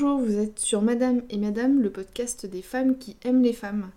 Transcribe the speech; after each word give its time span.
Bonjour, 0.00 0.18
vous 0.18 0.38
êtes 0.38 0.58
sur 0.58 0.80
Madame 0.80 1.20
et 1.28 1.36
Madame, 1.36 1.82
le 1.82 1.90
podcast 1.90 2.46
des 2.46 2.62
femmes 2.62 2.96
qui 2.96 3.18
aiment 3.22 3.42
les 3.42 3.52
femmes. 3.52 3.90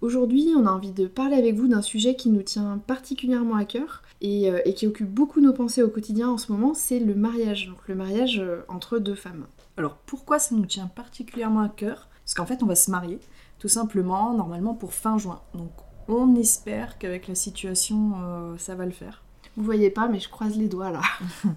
Aujourd'hui, 0.00 0.48
on 0.56 0.64
a 0.64 0.70
envie 0.70 0.92
de 0.92 1.06
parler 1.06 1.36
avec 1.36 1.54
vous 1.54 1.68
d'un 1.68 1.82
sujet 1.82 2.14
qui 2.16 2.30
nous 2.30 2.42
tient 2.42 2.80
particulièrement 2.86 3.56
à 3.56 3.66
cœur 3.66 4.02
et, 4.22 4.50
euh, 4.50 4.60
et 4.64 4.72
qui 4.72 4.86
occupe 4.86 5.10
beaucoup 5.10 5.42
nos 5.42 5.52
pensées 5.52 5.82
au 5.82 5.90
quotidien 5.90 6.30
en 6.30 6.38
ce 6.38 6.50
moment, 6.50 6.72
c'est 6.72 6.98
le 6.98 7.14
mariage. 7.14 7.66
Donc 7.66 7.76
le 7.88 7.94
mariage 7.94 8.38
euh, 8.38 8.62
entre 8.68 8.98
deux 8.98 9.14
femmes. 9.14 9.44
Alors 9.76 9.98
pourquoi 10.06 10.38
ça 10.38 10.54
nous 10.54 10.64
tient 10.64 10.86
particulièrement 10.86 11.60
à 11.60 11.68
cœur? 11.68 12.08
Parce 12.24 12.32
qu'en 12.32 12.46
fait 12.46 12.62
on 12.62 12.66
va 12.66 12.74
se 12.74 12.90
marier, 12.90 13.18
tout 13.58 13.68
simplement, 13.68 14.32
normalement 14.32 14.72
pour 14.72 14.94
fin 14.94 15.18
juin. 15.18 15.42
Donc 15.52 15.72
on 16.08 16.36
espère 16.36 16.96
qu'avec 16.96 17.28
la 17.28 17.34
situation 17.34 18.12
euh, 18.16 18.56
ça 18.56 18.76
va 18.76 18.86
le 18.86 18.92
faire. 18.92 19.22
Vous 19.58 19.64
voyez 19.64 19.90
pas, 19.90 20.08
mais 20.08 20.20
je 20.20 20.30
croise 20.30 20.56
les 20.56 20.68
doigts 20.68 20.90
là. 20.90 21.02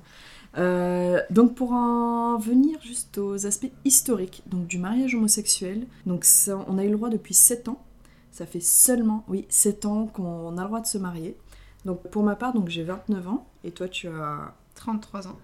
Euh, 0.57 1.20
donc 1.30 1.55
pour 1.55 1.71
en 1.71 2.38
venir 2.38 2.80
juste 2.81 3.17
aux 3.17 3.48
aspects 3.48 3.71
historiques 3.85 4.43
donc 4.45 4.67
du 4.67 4.77
mariage 4.77 5.16
homosexuel, 5.16 5.88
donc 6.05 6.26
on 6.67 6.77
a 6.77 6.84
eu 6.84 6.89
le 6.89 6.98
droit 6.98 7.09
depuis 7.09 7.34
7 7.34 7.70
ans. 7.70 7.84
Ça 8.31 8.45
fait 8.45 8.59
seulement, 8.59 9.23
oui, 9.27 9.45
7 9.49 9.85
ans 9.85 10.07
qu'on 10.07 10.57
a 10.57 10.62
le 10.62 10.67
droit 10.67 10.81
de 10.81 10.88
se 10.88 10.98
marier. 10.98 11.38
Donc 11.85 12.02
pour 12.09 12.23
ma 12.23 12.35
part, 12.35 12.53
donc 12.53 12.70
j'ai 12.70 12.84
29 12.84 13.27
ans 13.27 13.48
et 13.63 13.71
toi 13.71 13.88
tu 13.88 14.07
as 14.07 14.53
33 14.76 15.27
ans. 15.27 15.38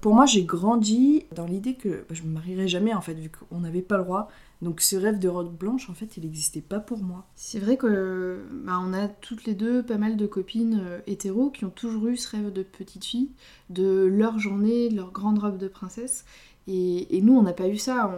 Pour 0.00 0.14
moi, 0.14 0.26
j'ai 0.26 0.44
grandi 0.44 1.26
dans 1.34 1.46
l'idée 1.46 1.74
que 1.74 2.04
bah, 2.08 2.14
je 2.14 2.22
me 2.22 2.32
marierais 2.32 2.68
jamais 2.68 2.94
en 2.94 3.00
fait, 3.00 3.14
vu 3.14 3.30
qu'on 3.30 3.60
n'avait 3.60 3.82
pas 3.82 3.98
le 3.98 4.04
droit. 4.04 4.28
Donc 4.62 4.82
ce 4.82 4.94
rêve 4.96 5.18
de 5.18 5.28
robe 5.28 5.56
blanche, 5.56 5.88
en 5.88 5.94
fait, 5.94 6.16
il 6.18 6.24
n'existait 6.24 6.60
pas 6.60 6.80
pour 6.80 6.98
moi. 6.98 7.26
C'est 7.34 7.58
vrai 7.58 7.76
que 7.76 8.44
bah, 8.64 8.78
on 8.82 8.92
a 8.92 9.08
toutes 9.08 9.44
les 9.44 9.54
deux 9.54 9.82
pas 9.82 9.96
mal 9.96 10.16
de 10.16 10.26
copines 10.26 10.80
euh, 10.82 11.00
hétéros 11.06 11.50
qui 11.50 11.64
ont 11.64 11.70
toujours 11.70 12.08
eu 12.08 12.16
ce 12.16 12.36
rêve 12.36 12.52
de 12.52 12.62
petite 12.62 13.04
fille, 13.04 13.30
de 13.70 14.04
leur 14.04 14.38
journée, 14.38 14.90
de 14.90 14.96
leur 14.96 15.12
grande 15.12 15.38
robe 15.38 15.56
de 15.56 15.68
princesse. 15.68 16.26
Et, 16.70 17.20
nous, 17.22 17.36
on 17.36 17.42
n'a 17.42 17.52
pas 17.52 17.68
eu 17.68 17.78
ça. 17.78 18.10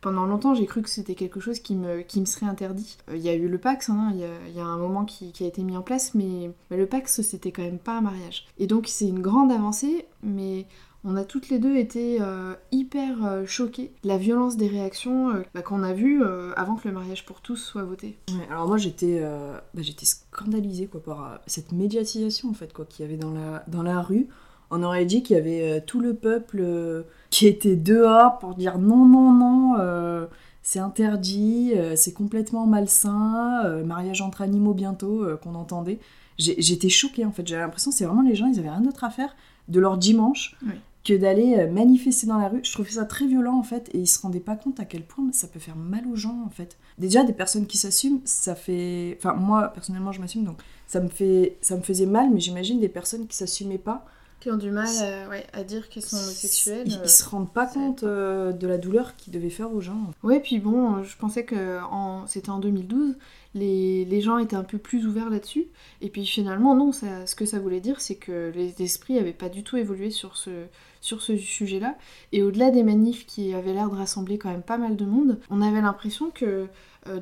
Pendant 0.00 0.26
longtemps, 0.26 0.52
j'ai 0.54 0.66
cru 0.66 0.82
que 0.82 0.90
c'était 0.90 1.14
quelque 1.14 1.40
chose 1.40 1.60
qui 1.60 1.74
me, 1.74 2.04
serait 2.26 2.44
interdit. 2.44 2.98
Euh, 3.08 3.16
Il 3.16 3.22
y 3.22 3.30
a 3.30 3.34
eu 3.34 3.48
le 3.48 3.56
Pax, 3.56 3.88
hein, 3.88 4.10
il 4.12 4.20
y, 4.20 4.24
a, 4.24 4.28
il 4.48 4.54
y 4.54 4.60
a 4.60 4.64
un 4.66 4.76
moment 4.76 5.06
qui, 5.06 5.32
a 5.40 5.46
été 5.46 5.62
mis 5.62 5.76
en 5.78 5.82
place, 5.82 6.14
mais, 6.14 6.50
le 6.70 6.86
Pax, 6.86 7.22
c'était 7.22 7.52
quand 7.52 7.62
même 7.62 7.78
pas 7.78 7.98
un 7.98 8.00
mariage. 8.02 8.46
Et 8.58 8.66
donc, 8.66 8.86
c'est 8.86 9.08
une 9.08 9.20
grande 9.20 9.50
avancée, 9.50 10.04
mais 10.22 10.66
on 11.04 11.16
a 11.16 11.24
toutes 11.24 11.48
les 11.50 11.58
deux 11.58 11.76
été 11.76 12.18
euh, 12.20 12.54
hyper 12.72 13.24
euh, 13.24 13.46
choquées 13.46 13.92
la 14.04 14.16
violence 14.16 14.56
des 14.56 14.68
réactions 14.68 15.30
euh, 15.30 15.42
bah, 15.54 15.62
qu'on 15.62 15.82
a 15.82 15.92
vues 15.92 16.22
euh, 16.22 16.52
avant 16.56 16.76
que 16.76 16.88
le 16.88 16.94
mariage 16.94 17.26
pour 17.26 17.40
tous 17.42 17.56
soit 17.56 17.82
voté. 17.82 18.18
Alors 18.50 18.66
moi, 18.66 18.78
j'étais, 18.78 19.20
euh, 19.22 19.58
bah, 19.74 19.82
j'étais 19.82 20.06
scandalisée 20.06 20.86
quoi 20.86 21.02
par 21.02 21.24
euh, 21.24 21.36
cette 21.46 21.72
médiatisation 21.72 22.50
en 22.50 22.54
fait 22.54 22.72
quoi 22.72 22.86
qu'il 22.86 23.04
y 23.04 23.08
avait 23.08 23.18
dans 23.18 23.32
la 23.32 23.64
dans 23.68 23.82
la 23.82 24.00
rue. 24.00 24.28
On 24.70 24.82
aurait 24.82 25.04
dit 25.04 25.22
qu'il 25.22 25.36
y 25.36 25.38
avait 25.38 25.62
euh, 25.62 25.80
tout 25.84 26.00
le 26.00 26.14
peuple 26.14 26.58
euh, 26.60 27.02
qui 27.30 27.46
était 27.46 27.76
dehors 27.76 28.38
pour 28.38 28.54
dire 28.54 28.78
non 28.78 29.04
non 29.06 29.32
non. 29.32 29.74
euh, 29.78 30.26
c'est 30.62 30.78
interdit, 30.78 31.72
c'est 31.94 32.14
complètement 32.14 32.64
malsain, 32.66 33.82
mariage 33.84 34.22
entre 34.22 34.40
animaux 34.40 34.72
bientôt 34.72 35.22
qu'on 35.42 35.54
entendait. 35.56 35.98
J'étais 36.38 36.88
choquée 36.88 37.26
en 37.26 37.32
fait, 37.32 37.46
j'avais 37.46 37.60
l'impression 37.60 37.90
que 37.90 37.96
c'est 37.98 38.06
vraiment 38.06 38.22
les 38.22 38.34
gens, 38.34 38.46
ils 38.46 38.58
avaient 38.58 38.70
rien 38.70 38.80
d'autre 38.80 39.04
à 39.04 39.10
faire 39.10 39.36
de 39.68 39.78
leur 39.78 39.98
dimanche 39.98 40.56
Oui. 40.66 40.72
que 41.04 41.12
d'aller 41.12 41.66
manifester 41.66 42.26
dans 42.26 42.38
la 42.38 42.48
rue. 42.48 42.60
Je 42.62 42.72
trouvais 42.72 42.88
ça 42.88 43.04
très 43.04 43.26
violent 43.26 43.58
en 43.58 43.62
fait 43.62 43.90
et 43.92 43.98
ils 43.98 44.06
se 44.06 44.18
rendaient 44.22 44.40
pas 44.40 44.56
compte 44.56 44.80
à 44.80 44.86
quel 44.86 45.02
point 45.04 45.26
ça 45.32 45.48
peut 45.48 45.58
faire 45.60 45.76
mal 45.76 46.04
aux 46.10 46.16
gens 46.16 46.42
en 46.46 46.50
fait. 46.50 46.78
Déjà 46.98 47.24
des 47.24 47.34
personnes 47.34 47.66
qui 47.66 47.76
s'assument, 47.76 48.20
ça 48.24 48.54
fait 48.54 49.18
enfin 49.18 49.34
moi 49.34 49.68
personnellement 49.68 50.12
je 50.12 50.20
m'assume 50.22 50.44
donc 50.44 50.56
ça 50.86 51.00
me 51.00 51.08
fait 51.08 51.58
ça 51.60 51.76
me 51.76 51.82
faisait 51.82 52.06
mal 52.06 52.30
mais 52.32 52.40
j'imagine 52.40 52.80
des 52.80 52.88
personnes 52.88 53.26
qui 53.26 53.36
s'assumaient 53.36 53.76
pas 53.76 54.06
Qui 54.44 54.50
ont 54.50 54.58
du 54.58 54.70
mal 54.70 54.86
euh, 55.00 55.26
ouais, 55.30 55.46
à 55.54 55.64
dire 55.64 55.88
qu'ils 55.88 56.02
sont 56.02 56.18
homosexuels. 56.18 56.82
ils, 56.84 56.96
euh. 56.96 57.04
ils 57.04 57.08
se 57.08 57.26
rendent 57.26 57.50
pas 57.50 57.64
compte 57.64 58.02
euh, 58.02 58.52
de 58.52 58.66
la 58.66 58.76
douleur 58.76 59.16
qu'ils 59.16 59.32
devaient 59.32 59.48
faire 59.48 59.72
aux 59.72 59.80
gens. 59.80 60.10
Ouais, 60.22 60.38
puis 60.38 60.58
bon, 60.58 61.02
je 61.02 61.16
pensais 61.16 61.46
que 61.46 61.80
en... 61.84 62.26
c'était 62.26 62.50
en 62.50 62.58
2012, 62.58 63.16
les... 63.54 64.04
les 64.04 64.20
gens 64.20 64.36
étaient 64.36 64.54
un 64.54 64.62
peu 64.62 64.76
plus 64.76 65.06
ouverts 65.06 65.30
là-dessus. 65.30 65.68
Et 66.02 66.10
puis 66.10 66.26
finalement, 66.26 66.74
non, 66.74 66.92
ça... 66.92 67.24
ce 67.24 67.34
que 67.34 67.46
ça 67.46 67.58
voulait 67.58 67.80
dire, 67.80 68.02
c'est 68.02 68.16
que 68.16 68.52
les 68.54 68.82
esprits 68.82 69.14
n'avaient 69.14 69.32
pas 69.32 69.48
du 69.48 69.62
tout 69.62 69.78
évolué 69.78 70.10
sur 70.10 70.36
ce, 70.36 70.50
sur 71.00 71.22
ce 71.22 71.38
sujet-là. 71.38 71.96
Et 72.32 72.42
au-delà 72.42 72.70
des 72.70 72.82
manifs 72.82 73.24
qui 73.24 73.54
avaient 73.54 73.72
l'air 73.72 73.88
de 73.88 73.96
rassembler 73.96 74.36
quand 74.36 74.50
même 74.50 74.60
pas 74.60 74.76
mal 74.76 74.96
de 74.96 75.06
monde, 75.06 75.40
on 75.48 75.62
avait 75.62 75.80
l'impression 75.80 76.28
que 76.30 76.66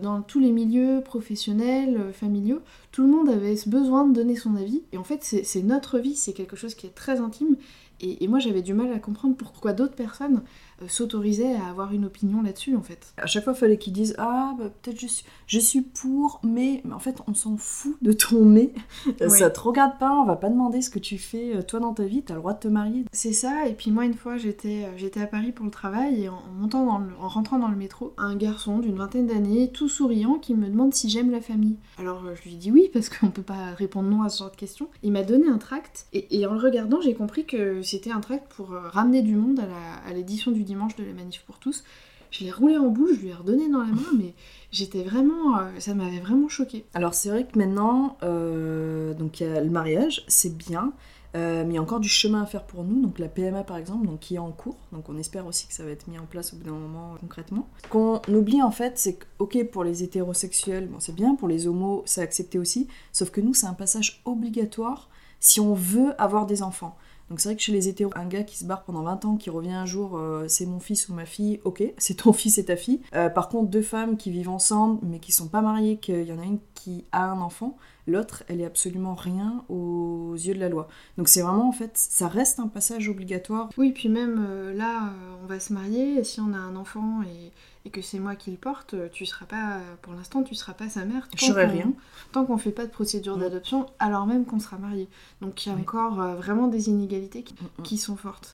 dans 0.01 0.23
tous 0.23 0.39
les 0.41 0.51
milieux 0.51 1.03
professionnels, 1.05 2.13
familiaux, 2.13 2.63
tout 2.93 3.03
le 3.03 3.09
monde 3.09 3.29
avait 3.29 3.57
ce 3.57 3.69
besoin 3.69 4.07
de 4.07 4.13
donner 4.13 4.37
son 4.37 4.55
avis. 4.55 4.83
Et 4.93 4.99
en 4.99 5.05
fait, 5.05 5.23
c'est 5.23 5.63
notre 5.63 5.99
vie, 5.99 6.15
c'est 6.15 6.33
quelque 6.35 6.57
chose 6.57 6.75
qui 6.75 6.87
est 6.87 6.91
très 6.95 7.21
intime. 7.21 7.57
Et, 8.05 8.25
et 8.25 8.29
moi, 8.29 8.41
j'avais 8.41 8.63
du 8.63 8.75
mal 8.75 8.93
à 8.93 8.99
comprendre 8.99 9.37
pourquoi 9.37 9.73
d'autres 9.73 9.95
personnes 9.95 10.43
euh, 10.83 10.89
s'autorisaient 10.89 11.55
à 11.55 11.67
avoir 11.67 11.93
une 11.93 12.05
opinion 12.05 12.43
là-dessus, 12.43 12.75
en 12.75 12.83
fait. 12.83 13.15
À 13.17 13.27
chaque 13.27 13.45
fois, 13.45 13.53
il 13.53 13.59
fallait 13.61 13.79
qu'ils 13.79 13.93
disent 13.93 14.17
Ah, 14.19 14.55
bah, 14.59 14.71
peut-être 14.83 14.99
je 15.01 15.07
suis, 15.07 15.25
je 15.47 15.61
suis 15.61 15.83
pour, 15.83 16.41
mais... 16.43 16.81
mais 16.85 16.95
en 16.95 16.99
fait, 16.99 17.19
on 17.29 17.35
s'en 17.35 17.57
fout 17.57 17.97
de 18.03 18.11
ton 18.13 18.45
mais. 18.45 18.73
Oui. 19.21 19.31
Ça 19.39 19.51
te 19.51 19.61
regarde 19.61 19.99
pas, 20.01 20.11
on 20.21 20.25
va 20.25 20.35
pas 20.35 20.49
demander 20.49 20.83
ce 20.83 20.91
que 20.91 20.99
tu 20.99 21.17
fais 21.17 21.55
euh, 21.55 21.63
toi 21.63 21.79
dans 21.79 21.95
ta 21.95 22.03
vie, 22.05 22.23
t'as 22.23 22.35
le 22.35 22.41
droit 22.41 22.55
de 22.55 22.59
te 22.59 22.69
marier. 22.69 23.05
C'est 23.13 23.33
ça, 23.33 23.69
et 23.69 23.75
puis 23.75 23.93
moi 23.93 24.05
une 24.05 24.15
fois 24.15 24.37
j'étais 24.37 24.85
euh, 24.85 25.23
à 25.23 25.27
Paris 25.27 25.53
pour 25.53 25.65
le 25.65 25.71
travail 25.71 26.25
et 26.25 26.29
en, 26.29 26.43
montant 26.59 26.85
dans 26.85 26.99
le- 26.99 27.13
en 27.21 27.29
rentrant 27.29 27.59
dans 27.61 27.69
le 27.69 27.77
métro, 27.77 28.15
un 28.19 28.35
garçon 28.35 28.79
d'une 28.81 28.97
vingtaine 28.97 29.27
d'années, 29.29 29.71
tout 29.71 29.89
souriant, 29.89 30.39
qui 30.41 30.55
me 30.55 30.67
demande 30.69 30.93
si 30.93 31.09
j'aime 31.09 31.31
la 31.31 31.41
famille. 31.41 31.77
Alors 31.99 32.25
euh, 32.27 32.35
je 32.35 32.49
lui 32.49 32.57
dis 32.57 32.73
oui 32.73 32.82
parce 32.89 33.09
qu'on 33.09 33.31
peut 33.31 33.43
pas 33.43 33.73
répondre 33.77 34.09
non 34.09 34.23
à 34.23 34.29
ce 34.29 34.39
genre 34.39 34.51
de 34.51 34.57
questions. 34.57 34.89
Il 35.03 35.13
m'a 35.13 35.23
donné 35.23 35.49
un 35.49 35.59
tract 35.59 36.07
et, 36.13 36.47
en 36.47 36.55
le 36.55 36.61
regardant 36.61 37.01
j'ai 37.01 37.15
compris 37.15 37.45
que 37.45 37.83
c'était 37.83 38.11
un 38.11 38.21
tract 38.21 38.53
pour 38.53 38.73
euh, 38.73 38.89
ramener 38.89 39.23
du 39.23 39.37
monde 39.37 39.61
à 40.07 40.13
l'édition 40.13 40.51
du 40.51 40.63
dimanche 40.63 40.97
de 40.97 41.05
la 41.05 41.13
manif 41.13 41.43
pour 41.47 41.59
tous. 41.59 41.85
Je 42.33 42.45
l'ai 42.45 42.51
roulé 42.51 42.79
en 42.79 42.89
boule, 42.89 43.15
je 43.15 43.21
lui 43.21 43.29
ai 43.29 43.35
redonné 43.35 43.69
dans 43.69 43.81
la 43.81 43.93
main, 43.93 44.11
mais 44.19 44.33
j'étais 44.73 45.03
vraiment, 45.03 45.59
euh, 45.59 45.69
ça 45.79 45.95
m'avait 45.95 46.19
vraiment 46.19 46.49
choquée. 46.49 46.87
Alors, 46.95 47.13
c'est 47.13 47.29
vrai 47.29 47.47
que 47.47 47.59
maintenant, 47.59 48.17
euh, 48.23 49.13
donc 49.13 49.41
y 49.41 49.45
a 49.45 49.61
le 49.61 49.69
mariage, 49.69 50.25
c'est 50.29 50.57
bien, 50.57 50.95
mais 51.35 51.65
il 51.67 51.75
y 51.75 51.79
a 51.79 51.83
encore 51.83 52.01
du 52.01 52.09
chemin 52.09 52.43
à 52.43 52.47
faire 52.47 52.65
pour 52.65 52.85
nous. 52.85 53.01
Donc, 53.01 53.19
la 53.19 53.29
PMA 53.29 53.65
par 53.65 53.77
exemple, 53.77 54.07
donc, 54.07 54.21
qui 54.21 54.35
est 54.35 54.39
en 54.39 54.53
cours, 54.53 54.77
donc 54.93 55.09
on 55.09 55.17
espère 55.17 55.47
aussi 55.47 55.67
que 55.67 55.75
ça 55.75 55.85
va 55.85 55.91
être 55.91 56.07
mis 56.09 56.19
en 56.19 56.27
place 56.27 56.53
au 56.53 56.57
bout 56.57 56.65
d'un 56.65 56.73
moment 56.73 57.15
euh, 57.15 57.17
concrètement. 57.21 57.69
Ce 57.85 57.89
qu'on 57.89 58.21
oublie 58.29 58.63
en 58.63 58.71
fait, 58.71 58.99
c'est 58.99 59.15
que, 59.15 59.25
ok, 59.39 59.65
pour 59.71 59.85
les 59.85 60.03
hétérosexuels, 60.03 60.89
bon, 60.89 61.01
c'est 61.01 61.15
bien, 61.15 61.35
pour 61.35 61.49
les 61.49 61.67
homos, 61.67 62.03
c'est 62.07 62.23
accepté 62.23 62.59
aussi, 62.59 62.89
sauf 63.13 63.31
que 63.31 63.41
nous, 63.41 63.55
c'est 63.55 63.67
un 63.67 63.75
passage 63.75 64.23
obligatoire 64.25 65.09
si 65.41 65.61
on 65.61 65.75
veut 65.75 66.15
avoir 66.19 66.47
des 66.47 66.63
enfants. 66.63 66.97
Donc 67.33 67.41
c'est 67.41 67.49
vrai 67.49 67.57
que 67.57 67.63
chez 67.63 67.73
les 67.73 67.89
hétéros, 67.89 68.13
un 68.15 68.27
gars 68.27 68.43
qui 68.43 68.59
se 68.59 68.65
barre 68.67 68.83
pendant 68.85 69.03
20 69.05 69.25
ans, 69.25 69.37
qui 69.37 69.49
revient 69.49 69.73
un 69.73 69.87
jour, 69.87 70.19
euh, 70.19 70.45
c'est 70.49 70.67
mon 70.67 70.81
fils 70.81 71.09
ou 71.09 71.15
ma 71.15 71.25
fille, 71.25 71.61
ok, 71.65 71.83
c'est 71.97 72.19
ton 72.19 72.33
fils 72.35 72.59
et 72.59 72.67
ta 72.67 72.77
fille. 72.77 73.01
Euh, 73.15 73.31
par 73.31 73.49
contre, 73.49 73.71
deux 73.71 73.81
femmes 73.81 74.19
qui 74.19 74.31
vivent 74.31 74.51
ensemble, 74.51 75.01
mais 75.03 75.19
qui 75.19 75.33
sont 75.33 75.49
pas 75.49 75.63
mariées, 75.63 75.97
qu'il 75.97 76.25
y 76.25 76.33
en 76.33 76.39
a 76.39 76.45
une 76.45 76.59
qui 76.75 77.07
a 77.11 77.25
un 77.25 77.41
enfant, 77.41 77.77
l'autre, 78.07 78.43
elle 78.49 78.61
est 78.61 78.65
absolument 78.67 79.15
rien 79.15 79.65
aux 79.69 80.35
yeux 80.35 80.55
de 80.55 80.59
la 80.61 80.69
loi. 80.69 80.89
Donc 81.19 81.29
c'est 81.29 81.43
vraiment, 81.43 81.69
en 81.69 81.73
fait, 81.73 81.93
ça 81.95 82.29
reste 82.29 82.59
un 82.61 82.69
passage 82.69 83.09
obligatoire. 83.09 83.69
Oui, 83.79 83.93
puis 83.93 84.09
même 84.09 84.45
euh, 84.49 84.75
là, 84.75 85.05
euh, 85.07 85.35
on 85.43 85.47
va 85.47 85.61
se 85.61 85.73
marier, 85.73 86.19
et 86.19 86.25
si 86.25 86.41
on 86.41 86.53
a 86.53 86.59
un 86.59 86.77
enfant 86.77 87.23
et, 87.23 87.53
et 87.85 87.91
que 87.91 88.03
c'est 88.03 88.19
moi 88.19 88.37
qui 88.37 88.51
le 88.51 88.57
porte, 88.57 88.95
euh, 88.95 89.09
tu 89.13 89.27
seras 89.27 89.47
pas, 89.47 89.79
pour 90.03 90.13
l'instant, 90.15 90.43
tu 90.43 90.55
seras 90.55 90.73
pas 90.75 90.89
sa 90.89 91.05
mère. 91.05 91.29
Je 91.37 91.45
serai 91.47 91.67
qu'on- 91.67 91.73
rien. 91.73 91.93
Tant 92.33 92.45
qu'on 92.45 92.59
fait 92.59 92.71
pas 92.73 92.87
de 92.87 92.91
procédure 92.93 93.37
Mm. 93.37 93.41
d'adoption, 93.41 93.87
alors 93.99 94.27
même 94.27 94.45
qu'on 94.45 94.59
sera 94.61 94.79
marié. 94.79 95.09
Donc 95.41 95.65
il 95.67 95.69
y 95.69 95.73
a 95.73 95.75
Oui. 95.77 95.83
encore 95.83 96.21
euh, 96.21 96.35
vraiment 96.35 96.69
des 96.69 96.89
inégalités 96.89 97.43
qui, 97.43 97.55
Mm, 97.55 97.67
mm. 97.79 97.83
qui 97.83 97.99
sont 97.99 98.17
fortes. 98.17 98.53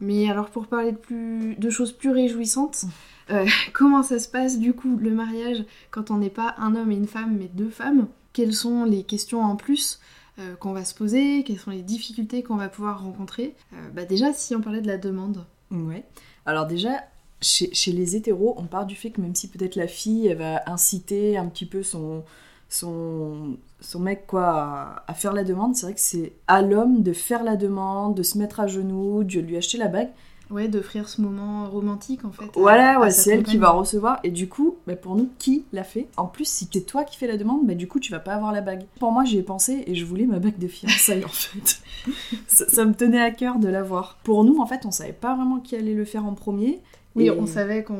Mais 0.00 0.28
alors 0.28 0.50
pour 0.50 0.66
parler 0.66 0.94
de, 1.10 1.70
choses 1.70 1.92
plus 1.92 2.10
réjouissantes, 2.10 2.84
euh, 3.30 3.46
comment 3.72 4.02
ça 4.02 4.18
se 4.18 4.28
passe 4.28 4.58
du 4.58 4.74
coup 4.74 4.96
le 4.96 5.10
mariage 5.10 5.64
quand 5.90 6.10
on 6.10 6.18
n'est 6.18 6.30
pas 6.30 6.54
un 6.58 6.74
homme 6.74 6.92
et 6.92 6.96
une 6.96 7.06
femme 7.06 7.36
mais 7.38 7.48
deux 7.52 7.70
femmes? 7.70 8.08
Quelles 8.32 8.52
sont 8.52 8.84
les 8.84 9.02
questions 9.02 9.42
en 9.42 9.56
plus 9.56 10.00
euh, 10.38 10.54
qu'on 10.56 10.72
va 10.72 10.84
se 10.84 10.94
poser? 10.94 11.42
Quelles 11.44 11.58
sont 11.58 11.70
les 11.70 11.82
difficultés 11.82 12.42
qu'on 12.42 12.56
va 12.56 12.68
pouvoir 12.68 13.02
rencontrer? 13.02 13.54
Euh, 13.72 13.88
bah 13.94 14.04
Déjà 14.04 14.34
si 14.34 14.54
on 14.54 14.60
parlait 14.60 14.82
de 14.82 14.86
la 14.86 14.98
demande. 14.98 15.46
Ouais. 15.70 16.04
Alors 16.44 16.66
déjà, 16.66 17.04
chez, 17.40 17.72
chez 17.72 17.92
les 17.92 18.16
hétéros, 18.16 18.54
on 18.58 18.64
part 18.64 18.84
du 18.84 18.94
fait 18.94 19.10
que 19.10 19.22
même 19.22 19.34
si 19.34 19.48
peut-être 19.48 19.76
la 19.76 19.88
fille, 19.88 20.26
elle 20.26 20.38
va 20.38 20.62
inciter 20.66 21.38
un 21.38 21.46
petit 21.46 21.64
peu 21.64 21.82
son, 21.82 22.22
son, 22.68 23.56
son 23.80 24.00
mec 24.00 24.26
quoi, 24.26 24.48
à, 24.48 25.04
à 25.06 25.14
faire 25.14 25.32
la 25.32 25.44
demande, 25.44 25.74
c'est 25.76 25.86
vrai 25.86 25.94
que 25.94 26.00
c'est 26.00 26.32
à 26.46 26.62
l'homme 26.62 27.02
de 27.02 27.12
faire 27.12 27.44
la 27.44 27.56
demande, 27.56 28.14
de 28.14 28.22
se 28.22 28.38
mettre 28.38 28.60
à 28.60 28.66
genoux, 28.66 29.24
de 29.24 29.40
lui 29.40 29.56
acheter 29.56 29.78
la 29.78 29.88
bague. 29.88 30.10
Ouais, 30.48 30.68
d'offrir 30.68 31.08
ce 31.08 31.20
moment 31.20 31.68
romantique 31.68 32.24
en 32.24 32.30
fait. 32.30 32.44
Voilà, 32.54 33.00
ouais, 33.00 33.10
c'est 33.10 33.30
elle 33.30 33.42
qui 33.42 33.56
va 33.56 33.70
recevoir. 33.70 34.20
Et 34.22 34.30
du 34.30 34.48
coup, 34.48 34.76
bah, 34.86 34.94
pour 34.94 35.16
nous, 35.16 35.28
qui 35.38 35.64
l'a 35.72 35.82
fait? 35.82 36.06
En 36.16 36.26
plus, 36.26 36.46
si 36.46 36.68
c'est 36.72 36.82
toi 36.82 37.02
qui 37.02 37.16
fais 37.16 37.26
la 37.26 37.36
demande, 37.36 37.66
bah, 37.66 37.74
du 37.74 37.88
coup, 37.88 37.98
tu 37.98 38.12
vas 38.12 38.20
pas 38.20 38.34
avoir 38.34 38.52
la 38.52 38.60
bague. 38.60 38.84
Pour 39.00 39.10
moi, 39.10 39.24
j'y 39.24 39.38
ai 39.38 39.42
pensé 39.42 39.82
et 39.88 39.96
je 39.96 40.04
voulais 40.04 40.26
ma 40.26 40.38
bague 40.38 40.58
de 40.58 40.68
fiançailles 40.68 41.24
en 41.24 41.28
fait. 41.28 41.80
ça, 42.46 42.68
ça 42.68 42.84
me 42.84 42.94
tenait 42.94 43.20
à 43.20 43.32
cœur 43.32 43.58
de 43.58 43.66
l'avoir. 43.66 44.18
Pour 44.22 44.44
nous, 44.44 44.58
en 44.60 44.66
fait, 44.66 44.86
on 44.86 44.92
savait 44.92 45.12
pas 45.12 45.34
vraiment 45.34 45.58
qui 45.58 45.74
allait 45.74 45.94
le 45.94 46.04
faire 46.04 46.24
en 46.24 46.34
premier. 46.34 46.80
Oui, 47.16 47.24
Et- 47.26 47.30
on 47.30 47.46
savait 47.46 47.82
qu'on 47.82 47.96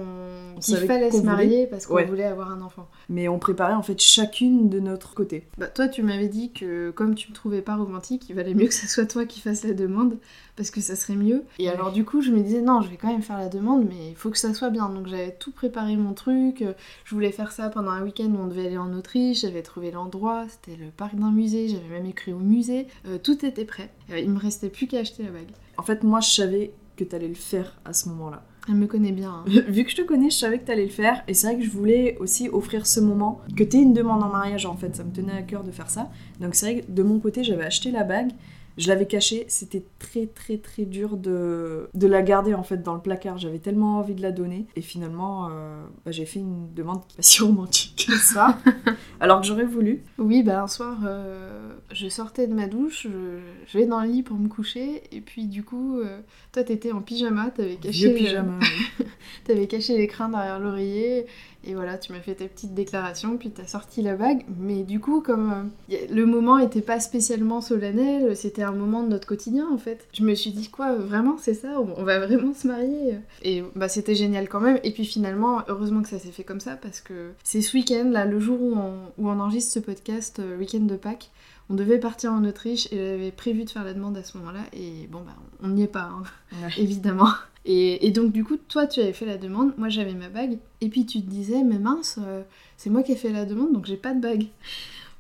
On 0.57 0.61
qu'il 0.61 0.77
fallait 0.77 1.11
se 1.11 1.23
marier 1.23 1.67
parce 1.67 1.87
qu'on 1.87 1.95
Ouais. 1.95 2.05
voulait 2.07 2.25
avoir 2.25 2.51
un 2.51 2.61
enfant. 2.63 2.89
Mais 3.09 3.29
on 3.29 3.39
préparait 3.39 3.75
en 3.75 3.83
fait 3.83 3.99
chacune 4.01 4.69
de 4.71 4.79
notre 4.81 5.15
côté. 5.15 5.45
Bah, 5.59 5.67
toi, 5.67 5.89
tu 5.89 6.03
m'avais 6.03 6.29
dit 6.29 6.53
que 6.53 6.91
comme 6.91 7.15
tu 7.15 7.31
me 7.31 7.35
trouvais 7.35 7.61
pas 7.63 7.77
romantique, 7.77 8.27
il 8.29 8.35
valait 8.37 8.55
mieux 8.55 8.67
que 8.67 8.75
ce 8.75 8.87
soit 8.87 9.07
toi 9.07 9.25
qui 9.27 9.41
fasses 9.41 9.65
la 9.65 9.73
demande 9.75 10.17
parce 10.57 10.71
que 10.71 10.81
ça 10.81 10.97
serait 10.97 11.17
mieux. 11.17 11.43
Et 11.59 11.69
alors, 11.69 11.93
du 11.93 12.05
coup, 12.05 12.23
je 12.23 12.31
me 12.31 12.41
disais 12.41 12.63
non, 12.63 12.81
je 12.81 12.89
vais 12.89 12.97
quand 12.97 13.09
même 13.09 13.23
faire 13.23 13.37
la 13.39 13.49
demande, 13.49 13.87
mais 13.89 14.11
il 14.11 14.17
faut 14.17 14.31
que 14.31 14.39
ça 14.39 14.53
soit 14.55 14.71
bien. 14.71 14.89
Donc, 14.89 15.07
j'avais 15.09 15.33
tout 15.33 15.51
préparé 15.53 15.97
mon 15.97 16.13
truc. 16.15 16.65
Je 17.05 17.15
voulais 17.15 17.33
faire 17.33 17.53
ça 17.53 17.69
pendant 17.69 17.91
un 17.91 18.03
week-end 18.03 18.31
où 18.35 18.39
on 18.39 18.47
devait 18.47 18.67
aller 18.67 18.79
en 18.79 18.93
Autriche. 18.95 19.41
J'avais 19.43 19.63
trouvé 19.63 19.91
l'endroit, 19.91 20.45
c'était 20.49 20.77
le 20.83 20.91
parc 20.91 21.17
d'un 21.17 21.33
musée. 21.33 21.69
J'avais 21.69 21.89
même 21.89 22.07
écrit 22.07 22.33
au 22.33 22.39
musée. 22.39 22.87
Euh, 23.07 23.19
tout 23.19 23.45
était 23.45 23.65
prêt. 23.67 23.91
Euh, 24.11 24.19
il 24.19 24.31
me 24.31 24.39
restait 24.39 24.69
plus 24.71 24.87
qu'à 24.87 24.99
acheter 25.01 25.23
la 25.23 25.31
bague. 25.31 25.51
En 25.79 25.83
fait, 25.83 26.03
moi, 26.03 26.21
je 26.21 26.31
savais 26.31 26.73
que 26.97 27.05
t'allais 27.05 27.29
le 27.29 27.35
faire 27.35 27.77
à 27.85 27.93
ce 27.93 28.09
moment-là. 28.09 28.43
Elle 28.69 28.75
me 28.75 28.87
connaît 28.87 29.13
bien. 29.13 29.31
hein. 29.31 29.45
Vu 29.69 29.85
que 29.85 29.91
je 29.91 29.97
te 29.97 30.03
connais, 30.03 30.31
je 30.31 30.37
savais 30.37 30.59
que 30.59 30.65
t'allais 30.67 30.85
le 30.85 30.91
faire. 30.91 31.23
Et 31.29 31.35
c'est 31.35 31.47
vrai 31.47 31.57
que 31.57 31.63
je 31.65 31.71
voulais 31.71 32.17
aussi 32.19 32.49
offrir 32.49 32.87
ce 32.87 32.99
moment. 33.01 33.41
Que 33.57 33.63
t'aies 33.65 33.81
une 33.83 33.93
demande 33.95 34.23
en 34.23 34.29
mariage, 34.29 34.67
en 34.67 34.77
fait. 34.77 34.95
Ça 34.97 35.05
me 35.05 35.13
tenait 35.13 35.33
à 35.33 35.43
cœur 35.43 35.63
de 35.65 35.71
faire 35.71 35.89
ça. 35.91 36.11
Donc 36.41 36.55
c'est 36.55 36.73
vrai 36.73 36.81
que 36.83 36.91
de 36.91 37.03
mon 37.03 37.19
côté, 37.21 37.45
j'avais 37.45 37.65
acheté 37.65 37.91
la 37.91 38.03
bague. 38.05 38.33
Je 38.77 38.89
l'avais 38.89 39.07
cachée. 39.07 39.45
C'était 39.49 39.85
très, 39.99 40.27
très, 40.27 40.59
très 40.59 40.85
dur 40.85 41.17
de, 41.17 41.89
de 41.95 42.07
la 42.07 42.23
garder, 42.23 42.55
en 42.55 42.63
fait, 42.63 42.83
dans 42.83 42.95
le 42.95 43.01
placard. 43.01 43.39
J'avais 43.39 43.59
tellement 43.59 43.99
envie 43.99 44.15
de 44.15 44.23
la 44.23 44.33
donner. 44.33 44.67
Et 44.77 44.83
finalement, 44.83 45.49
euh, 45.51 45.85
bah, 46.05 46.13
j'ai 46.13 46.27
fait 46.27 46.41
une 46.41 46.73
demande 46.75 47.01
qui 47.07 47.15
est 47.15 47.17
pas 47.17 47.23
si 47.23 47.43
romantique 47.43 48.07
que 48.09 48.17
ça. 48.17 48.59
alors 49.21 49.41
que 49.41 49.47
j'aurais 49.47 49.65
voulu. 49.65 50.03
Oui, 50.19 50.43
bah 50.43 50.63
un 50.63 50.67
soir, 50.67 50.99
euh, 51.05 51.71
je 51.93 52.09
sortais 52.09 52.47
de 52.47 52.55
ma 52.55 52.67
douche, 52.67 53.05
je, 53.05 53.39
je 53.67 53.79
vais 53.79 53.87
dans 53.87 54.01
le 54.01 54.09
lit 54.09 54.23
pour 54.23 54.37
me 54.37 54.49
coucher, 54.49 55.03
et 55.13 55.21
puis 55.21 55.47
du 55.47 55.63
coup, 55.65 55.99
euh, 55.99 56.21
toi 56.53 56.63
t'étais 56.63 56.93
en 56.93 57.01
pyjama, 57.01 57.51
t'avais 57.51 57.77
caché, 57.77 58.09
Vieux 58.09 58.15
pyjama. 58.15 58.59
oui. 58.61 59.07
t'avais 59.45 59.67
caché 59.67 59.97
l'écran 59.97 60.29
derrière 60.29 60.59
l'oreiller, 60.59 61.27
et 61.67 61.75
voilà, 61.75 61.99
tu 61.99 62.13
m'as 62.13 62.21
fait 62.21 62.35
ta 62.37 62.47
petite 62.47 62.75
déclaration, 62.75 63.37
puis 63.37 63.51
t'as 63.51 63.67
sorti 63.67 64.03
la 64.03 64.15
bague, 64.17 64.45
mais 64.59 64.83
du 64.85 65.01
coup, 65.01 65.21
comme 65.21 65.71
euh, 65.91 65.97
le 66.11 66.27
moment 66.27 66.59
était 66.59 66.81
pas 66.81 67.01
spécialement 67.01 67.61
solennel, 67.61 68.37
c'était 68.37 68.63
un 68.63 68.73
moment 68.73 69.03
de 69.03 69.09
notre 69.09 69.27
quotidien 69.27 69.67
en 69.73 69.79
fait. 69.79 70.07
Je 70.13 70.23
me 70.23 70.35
suis 70.35 70.51
dit 70.53 70.69
quoi, 70.69 70.95
vraiment 70.95 71.37
c'est 71.39 71.55
ça, 71.55 71.81
on, 71.81 71.89
on 72.01 72.05
va 72.05 72.19
vraiment 72.25 72.55
se 72.55 72.67
marier, 72.67 73.17
et 73.43 73.63
bah 73.75 73.89
c'était 73.89 74.15
génial 74.15 74.49
quand 74.49 74.61
même, 74.61 74.79
et 74.85 74.93
puis 74.93 75.05
finalement, 75.05 75.63
heureusement 75.69 76.03
que 76.03 76.09
ça 76.09 76.19
s'est 76.19 76.31
fait 76.33 76.45
comme 76.45 76.61
ça, 76.61 76.77
parce 76.77 77.01
que 77.01 77.33
c'est 77.43 77.61
ce 77.63 77.77
week-end, 77.77 78.09
là, 78.11 78.25
le 78.25 78.41
jour 78.41 78.61
où 78.63 78.75
on, 78.75 78.95
où 79.19 79.29
on 79.29 79.41
enregistre 79.41 79.73
ce 79.73 79.81
podcast, 79.81 80.39
euh, 80.39 80.57
week-end 80.59 80.81
de 80.81 80.97
Pâques, 80.97 81.31
on 81.69 81.75
devait 81.75 81.99
partir 81.99 82.33
en 82.33 82.45
Autriche 82.45 82.87
et 82.93 82.97
j'avais 82.97 83.33
prévu 83.33 83.65
de 83.65 83.71
faire 83.71 83.83
la 83.83 83.93
demande 83.93 84.17
à 84.17 84.23
ce 84.23 84.39
moment-là 84.39 84.61
et 84.73 85.09
bon 85.11 85.19
bah 85.27 85.35
on 85.61 85.69
n'y 85.69 85.83
est 85.83 85.89
pas 85.89 86.03
hein, 86.13 86.23
Ouais. 86.53 86.71
évidemment. 86.79 87.31
Et, 87.69 88.07
et 88.07 88.13
donc 88.13 88.31
du 88.31 88.45
coup 88.45 88.57
toi 88.57 88.87
tu 88.87 89.01
avais 89.01 89.13
fait 89.13 89.27
la 89.27 89.39
demande, 89.39 89.75
moi 89.77 89.89
j'avais 89.89 90.15
ma 90.15 90.29
bague 90.29 90.59
et 90.81 90.89
puis 90.89 91.05
tu 91.05 91.21
te 91.21 91.27
disais 91.27 91.65
mais 91.65 91.79
mince 91.79 92.19
euh, 92.25 92.43
c'est 92.77 92.91
moi 92.91 93.03
qui 93.03 93.11
ai 93.11 93.17
fait 93.17 93.33
la 93.33 93.45
demande 93.45 93.73
donc 93.73 93.87
j'ai 93.87 93.97
pas 93.97 94.15
de 94.15 94.21
bague. 94.21 94.47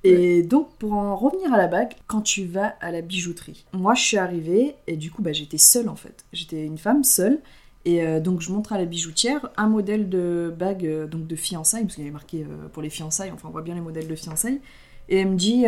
Et 0.04 0.44
donc, 0.44 0.68
pour 0.78 0.92
en 0.92 1.16
revenir 1.16 1.52
à 1.52 1.56
la 1.56 1.66
bague, 1.66 1.94
quand 2.06 2.20
tu 2.20 2.44
vas 2.44 2.76
à 2.80 2.92
la 2.92 3.00
bijouterie, 3.00 3.64
moi 3.72 3.94
je 3.94 4.02
suis 4.02 4.18
arrivée 4.18 4.76
et 4.86 4.96
du 4.96 5.10
coup, 5.10 5.20
bah, 5.20 5.32
j'étais 5.32 5.58
seule 5.58 5.88
en 5.88 5.96
fait. 5.96 6.24
J'étais 6.32 6.64
une 6.64 6.78
femme 6.78 7.02
seule. 7.02 7.40
Et 7.84 8.04
euh, 8.04 8.20
donc, 8.20 8.40
je 8.40 8.52
montre 8.52 8.72
à 8.72 8.78
la 8.78 8.84
bijoutière 8.84 9.50
un 9.56 9.66
modèle 9.66 10.08
de 10.08 10.54
bague 10.56 10.86
euh, 10.86 11.06
donc 11.08 11.26
de 11.26 11.34
fiançailles, 11.34 11.82
parce 11.82 11.96
qu'il 11.96 12.04
y 12.04 12.06
avait 12.06 12.12
marqué 12.12 12.46
pour 12.72 12.82
les 12.82 12.90
fiançailles, 12.90 13.32
enfin, 13.32 13.48
on 13.48 13.50
voit 13.50 13.62
bien 13.62 13.74
les 13.74 13.80
modèles 13.80 14.06
de 14.06 14.14
fiançailles. 14.14 14.60
Et 15.08 15.18
elle 15.18 15.30
me 15.30 15.36
dit 15.36 15.64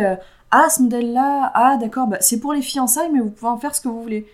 Ah, 0.51 0.69
ce 0.69 0.83
modèle-là, 0.83 1.51
ah, 1.53 1.77
d'accord, 1.77 2.07
bah, 2.07 2.17
c'est 2.21 2.39
pour 2.39 2.53
les 2.53 2.61
fiançailles, 2.61 3.09
mais 3.11 3.19
vous 3.19 3.31
pouvez 3.31 3.51
en 3.51 3.57
faire 3.57 3.75
ce 3.75 3.81
que 3.81 3.89
vous 3.89 4.01
voulez. 4.01 4.25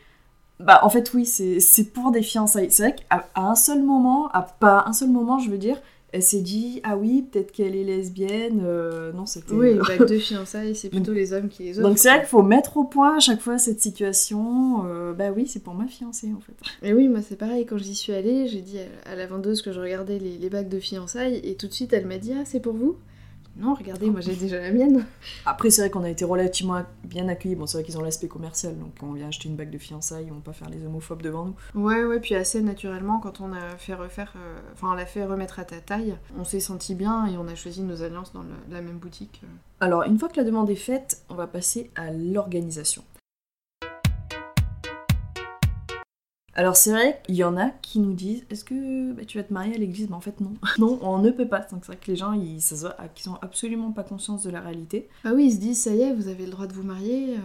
Bah, 0.59 0.79
en 0.83 0.89
fait, 0.89 1.13
oui, 1.13 1.25
c'est 1.25 1.83
pour 1.93 2.11
des 2.11 2.21
fiançailles. 2.21 2.71
C'est 2.71 2.83
vrai 2.83 2.95
qu'à 2.95 3.29
un 3.35 3.55
seul 3.55 3.83
moment, 3.83 4.27
à 4.29 4.41
pas 4.41 4.83
un 4.87 4.93
seul 4.93 5.09
moment, 5.09 5.37
je 5.39 5.49
veux 5.49 5.57
dire, 5.57 5.81
elle 6.13 6.23
s'est 6.23 6.39
dit 6.39 6.79
Ah 6.85 6.95
oui, 6.95 7.23
peut-être 7.29 7.51
qu'elle 7.51 7.75
est 7.75 7.83
lesbienne. 7.83 8.61
euh, 8.63 9.11
non, 9.11 9.25
c'était. 9.25 9.53
Oui, 9.53 9.71
une 9.71 9.79
bague 9.79 10.07
de 10.07 10.17
fiançailles 10.17 10.73
c'est 10.73 10.87
plutôt 10.87 11.11
les 11.11 11.33
hommes 11.33 11.49
qui 11.49 11.63
les 11.63 11.79
offrent. 11.79 11.89
Donc 11.89 11.97
c'est 11.97 12.07
vrai 12.09 12.19
qu'il 12.19 12.29
faut 12.29 12.41
mettre 12.41 12.77
au 12.77 12.85
point 12.85 13.17
à 13.17 13.19
chaque 13.19 13.41
fois 13.41 13.57
cette 13.57 13.81
situation. 13.81 14.85
euh, 14.85 15.11
bah 15.13 15.31
oui, 15.35 15.45
c'est 15.45 15.61
pour 15.61 15.73
ma 15.73 15.87
fiancée 15.87 16.31
en 16.33 16.39
fait. 16.39 16.53
Et 16.87 16.93
oui 16.93 17.09
moi 17.09 17.19
c'est 17.21 17.35
pareil 17.35 17.65
quand 17.65 17.77
j'y 17.77 17.95
suis 17.95 18.13
allée 18.13 18.47
j'ai 18.47 18.61
dit 18.61 18.77
à- 18.79 19.11
à 19.11 19.15
la 19.15 19.27
vendeuse 19.27 19.61
que 19.61 19.73
je 19.73 19.79
regardais 19.81 20.19
les, 20.19 20.37
les 20.37 20.49
bagues 20.49 20.69
de 20.69 20.79
fiançailles 20.79 21.41
et 21.43 21.55
tout 21.55 21.67
de 21.67 21.73
suite 21.73 21.91
elle 21.91 22.05
m'a 22.05 22.17
dit 22.17 22.31
ah 22.33 22.43
c'est 22.45 22.61
pour 22.61 22.73
vous? 22.73 22.95
Non 23.57 23.73
regardez 23.73 24.09
moi 24.09 24.19
j'ai 24.21 24.35
déjà 24.35 24.59
la 24.59 24.71
mienne. 24.71 25.05
Après 25.45 25.69
c'est 25.69 25.81
vrai 25.81 25.89
qu'on 25.89 26.03
a 26.03 26.09
été 26.09 26.25
relativement 26.25 26.81
bien 27.05 27.27
accueillis. 27.29 27.55
Bon 27.55 27.65
c'est 27.65 27.77
vrai 27.77 27.85
qu'ils 27.85 27.97
ont 27.97 28.01
l'aspect 28.01 28.27
commercial, 28.27 28.77
donc 28.77 28.89
quand 28.99 29.07
on 29.07 29.13
vient 29.13 29.27
acheter 29.29 29.47
une 29.47 29.55
bague 29.55 29.69
de 29.69 29.77
fiançailles, 29.77 30.25
ils 30.27 30.33
vont 30.33 30.41
pas 30.41 30.51
faire 30.53 30.69
les 30.69 30.85
homophobes 30.85 31.21
devant 31.21 31.45
nous. 31.45 31.55
Ouais, 31.81 32.03
ouais, 32.03 32.19
puis 32.19 32.35
assez 32.35 32.61
naturellement, 32.61 33.19
quand 33.19 33.39
on 33.39 33.53
a 33.53 33.77
fait 33.77 33.93
refaire, 33.93 34.33
euh, 34.35 34.59
enfin, 34.73 34.89
on 34.91 34.93
l'a 34.93 35.05
fait 35.05 35.23
remettre 35.25 35.59
à 35.59 35.63
ta 35.63 35.77
taille, 35.77 36.15
on 36.37 36.43
s'est 36.43 36.59
senti 36.59 36.95
bien 36.95 37.27
et 37.27 37.37
on 37.37 37.47
a 37.47 37.55
choisi 37.55 37.81
nos 37.81 38.01
alliances 38.03 38.33
dans 38.33 38.43
le- 38.43 38.49
la 38.69 38.81
même 38.81 38.97
boutique. 38.97 39.41
Alors 39.79 40.03
une 40.03 40.19
fois 40.19 40.27
que 40.29 40.37
la 40.37 40.43
demande 40.43 40.69
est 40.69 40.75
faite, 40.75 41.21
on 41.29 41.35
va 41.35 41.47
passer 41.47 41.91
à 41.95 42.11
l'organisation. 42.11 43.03
Alors 46.57 46.77
c'est 46.77 46.91
vrai 46.91 47.19
qu'il 47.25 47.35
y 47.35 47.43
en 47.43 47.57
a 47.57 47.69
qui 47.81 47.99
nous 47.99 48.13
disent 48.13 48.43
est-ce 48.49 48.63
que 48.63 49.11
bah, 49.11 49.23
tu 49.25 49.37
vas 49.37 49.43
te 49.43 49.51
marier 49.53 49.75
à 49.75 49.77
l'église? 49.77 50.07
Mais 50.09 50.15
en 50.15 50.21
fait 50.21 50.39
non, 50.39 50.53
non, 50.79 50.99
on 51.01 51.19
ne 51.19 51.29
peut 51.31 51.47
pas. 51.47 51.59
Donc 51.71 51.81
c'est 51.81 51.87
vrai 51.87 51.97
que 51.97 52.09
les 52.09 52.15
gens 52.15 52.31
ils, 52.33 52.61
ça 52.61 52.75
se 52.75 52.81
voit 52.81 52.95
qu'ils 53.13 53.29
ont 53.29 53.37
absolument 53.41 53.91
pas 53.91 54.03
conscience 54.03 54.43
de 54.43 54.49
la 54.49 54.61
réalité. 54.61 55.09
Ah 55.25 55.33
oui, 55.33 55.47
ils 55.47 55.51
se 55.53 55.57
disent, 55.59 55.81
ça 55.81 55.93
y 55.93 56.01
est, 56.01 56.13
vous 56.13 56.27
avez 56.29 56.45
le 56.45 56.51
droit 56.51 56.67
de 56.67 56.73
vous 56.73 56.83
marier, 56.83 57.33
euh, 57.35 57.39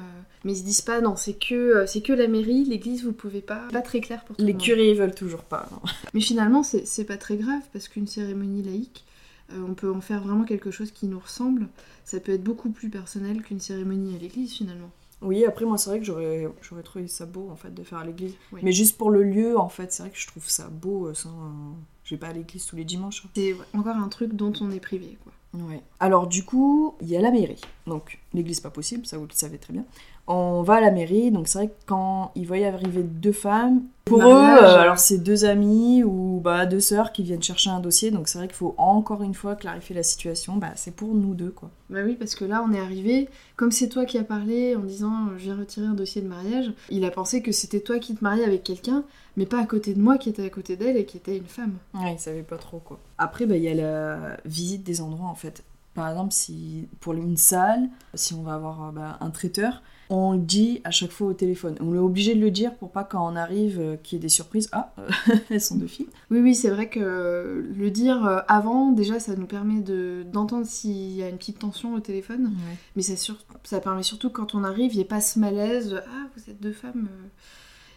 mais 0.44 0.52
ils 0.52 0.58
se 0.58 0.62
disent 0.62 0.80
pas, 0.80 1.00
non, 1.00 1.16
c'est 1.16 1.34
que, 1.34 1.54
euh, 1.54 1.86
c'est 1.86 2.02
que 2.02 2.12
la 2.12 2.28
mairie, 2.28 2.64
l'église, 2.64 3.04
vous 3.04 3.12
pouvez 3.12 3.40
pas. 3.40 3.66
Pas 3.72 3.82
très 3.82 4.00
clair 4.00 4.24
pour 4.24 4.36
tout 4.36 4.42
Les 4.42 4.52
le 4.52 4.58
monde. 4.58 4.62
curés 4.62 4.90
ils 4.90 4.96
veulent 4.96 5.14
toujours 5.14 5.42
pas. 5.42 5.66
non. 5.72 5.80
Mais 6.14 6.20
finalement, 6.20 6.62
c'est 6.62 6.86
c'est 6.86 7.04
pas 7.04 7.16
très 7.16 7.36
grave, 7.36 7.62
parce 7.72 7.88
qu'une 7.88 8.06
cérémonie 8.06 8.62
laïque, 8.62 9.04
euh, 9.52 9.56
on 9.68 9.74
peut 9.74 9.92
en 9.92 10.00
faire 10.00 10.22
vraiment 10.22 10.44
quelque 10.44 10.70
chose 10.70 10.92
qui 10.92 11.06
nous 11.06 11.18
ressemble. 11.18 11.66
Ça 12.04 12.20
peut 12.20 12.32
être 12.32 12.44
beaucoup 12.44 12.70
plus 12.70 12.88
personnel 12.90 13.42
qu'une 13.42 13.60
cérémonie 13.60 14.14
à 14.14 14.18
l'église, 14.18 14.52
finalement. 14.52 14.90
Oui, 15.22 15.44
après 15.44 15.64
moi 15.66 15.76
c'est 15.78 15.90
vrai 15.90 15.98
que 15.98 16.04
j'aurais 16.04 16.48
j'aurais 16.62 16.82
trouvé 16.82 17.06
ça 17.08 17.26
beau 17.26 17.48
en 17.50 17.56
fait 17.56 17.72
de 17.74 17.82
faire 17.82 17.98
à 17.98 18.04
l'église. 18.04 18.34
Oui. 18.52 18.60
Mais 18.62 18.72
juste 18.72 18.96
pour 18.96 19.10
le 19.10 19.22
lieu 19.22 19.58
en 19.58 19.68
fait, 19.68 19.92
c'est 19.92 20.02
vrai 20.02 20.10
que 20.10 20.18
je 20.18 20.26
trouve 20.26 20.48
ça 20.48 20.68
beau 20.68 21.06
euh, 21.06 21.14
sans 21.14 21.76
je 22.04 22.14
vais 22.14 22.18
pas 22.18 22.28
à 22.28 22.32
l'église 22.32 22.64
tous 22.66 22.76
les 22.76 22.84
dimanches. 22.84 23.22
hein. 23.24 23.30
C'est 23.34 23.54
encore 23.74 23.96
un 23.96 24.08
truc 24.08 24.34
dont 24.34 24.52
on 24.60 24.70
est 24.70 24.80
privé, 24.80 25.16
quoi. 25.22 25.32
Ouais. 25.52 25.82
Alors 25.98 26.26
du 26.26 26.44
coup, 26.44 26.94
il 27.00 27.08
y 27.08 27.16
a 27.16 27.20
la 27.20 27.30
mairie. 27.30 27.60
Donc 27.86 28.18
l'église 28.32 28.60
pas 28.60 28.70
possible, 28.70 29.04
ça 29.06 29.18
vous 29.18 29.26
le 29.26 29.32
savez 29.32 29.58
très 29.58 29.72
bien. 29.72 29.84
On 30.32 30.62
va 30.62 30.74
à 30.74 30.80
la 30.80 30.92
mairie, 30.92 31.32
donc 31.32 31.48
c'est 31.48 31.58
vrai 31.58 31.68
que 31.68 31.74
quand 31.86 32.30
ils 32.36 32.46
voyaient 32.46 32.68
arriver 32.68 33.02
deux 33.02 33.32
femmes, 33.32 33.82
pour 34.04 34.18
Mariage, 34.18 34.62
eux, 34.62 34.64
euh, 34.64 34.80
alors 34.80 34.98
c'est 35.00 35.18
deux 35.18 35.44
amis 35.44 36.04
ou 36.04 36.40
bah, 36.42 36.66
deux 36.66 36.78
sœurs 36.78 37.10
qui 37.10 37.24
viennent 37.24 37.42
chercher 37.42 37.70
un 37.70 37.80
dossier, 37.80 38.12
donc 38.12 38.28
c'est 38.28 38.38
vrai 38.38 38.46
qu'il 38.46 38.56
faut 38.56 38.76
encore 38.78 39.24
une 39.24 39.34
fois 39.34 39.56
clarifier 39.56 39.96
la 39.96 40.04
situation, 40.04 40.56
bah, 40.56 40.70
c'est 40.76 40.94
pour 40.94 41.14
nous 41.14 41.34
deux 41.34 41.50
quoi. 41.50 41.70
Bah 41.90 42.00
oui, 42.04 42.14
parce 42.14 42.36
que 42.36 42.44
là, 42.44 42.64
on 42.64 42.72
est 42.72 42.78
arrivé, 42.78 43.28
comme 43.56 43.72
c'est 43.72 43.88
toi 43.88 44.04
qui 44.04 44.18
as 44.18 44.24
parlé 44.24 44.76
en 44.76 44.80
disant 44.80 45.12
euh, 45.12 45.38
je 45.38 45.44
viens 45.44 45.56
retirer 45.56 45.86
un 45.86 45.94
dossier 45.94 46.22
de 46.22 46.28
mariage, 46.28 46.72
il 46.90 47.04
a 47.04 47.10
pensé 47.10 47.42
que 47.42 47.50
c'était 47.50 47.80
toi 47.80 47.98
qui 47.98 48.14
te 48.14 48.22
mariais 48.22 48.44
avec 48.44 48.62
quelqu'un, 48.62 49.02
mais 49.36 49.46
pas 49.46 49.60
à 49.60 49.66
côté 49.66 49.94
de 49.94 50.00
moi 50.00 50.16
qui 50.16 50.28
était 50.28 50.44
à 50.44 50.50
côté 50.50 50.76
d'elle 50.76 50.96
et 50.96 51.06
qui 51.06 51.16
était 51.16 51.36
une 51.36 51.46
femme. 51.46 51.74
Ouais, 51.94 52.14
ils 52.14 52.20
savaient 52.20 52.42
pas 52.42 52.58
trop 52.58 52.78
quoi. 52.78 53.00
Après, 53.18 53.46
bah, 53.46 53.56
il 53.56 53.64
y 53.64 53.68
a 53.68 53.74
la 53.74 54.36
visite 54.44 54.84
des 54.84 55.00
endroits 55.00 55.28
en 55.28 55.34
fait. 55.34 55.64
Par 55.94 56.08
exemple, 56.08 56.32
si 56.32 56.88
pour 57.00 57.14
une 57.14 57.36
salle, 57.36 57.88
si 58.14 58.34
on 58.34 58.42
va 58.42 58.54
avoir 58.54 58.88
euh, 58.88 58.92
bah, 58.92 59.18
un 59.20 59.30
traiteur, 59.30 59.82
on 60.12 60.32
le 60.32 60.38
dit 60.38 60.80
à 60.84 60.90
chaque 60.90 61.10
fois 61.12 61.28
au 61.28 61.32
téléphone. 61.34 61.76
On 61.80 61.94
est 61.94 61.98
obligé 61.98 62.34
de 62.34 62.40
le 62.40 62.50
dire 62.50 62.74
pour 62.76 62.90
pas 62.90 63.04
quand 63.04 63.24
on 63.32 63.36
arrive 63.36 63.78
euh, 63.80 63.96
qu'il 63.96 64.16
y 64.16 64.18
ait 64.18 64.22
des 64.22 64.28
surprises. 64.28 64.68
Ah, 64.72 64.92
euh, 64.98 65.08
elles 65.50 65.60
sont 65.60 65.76
deux 65.76 65.86
filles. 65.86 66.08
Oui, 66.30 66.40
oui, 66.40 66.54
c'est 66.54 66.70
vrai 66.70 66.88
que 66.88 67.64
le 67.76 67.90
dire 67.90 68.44
avant, 68.48 68.90
déjà, 68.92 69.20
ça 69.20 69.34
nous 69.36 69.46
permet 69.46 69.80
de- 69.80 70.24
d'entendre 70.32 70.66
s'il 70.66 71.12
y 71.12 71.22
a 71.22 71.28
une 71.28 71.36
petite 71.38 71.58
tension 71.60 71.94
au 71.94 72.00
téléphone, 72.00 72.52
mais 72.96 73.02
ça, 73.02 73.16
sur- 73.16 73.36
ça 73.64 73.80
permet 73.80 74.02
surtout 74.02 74.30
quand 74.30 74.54
on 74.54 74.64
arrive, 74.64 74.92
il 74.92 74.96
n'y 74.96 75.02
ait 75.02 75.04
pas 75.04 75.20
ce 75.20 75.38
malaise 75.38 75.90
de, 75.90 75.98
Ah, 75.98 76.26
vous 76.36 76.50
êtes 76.50 76.60
deux 76.60 76.72
femmes. 76.72 77.08
euh. 77.10 77.26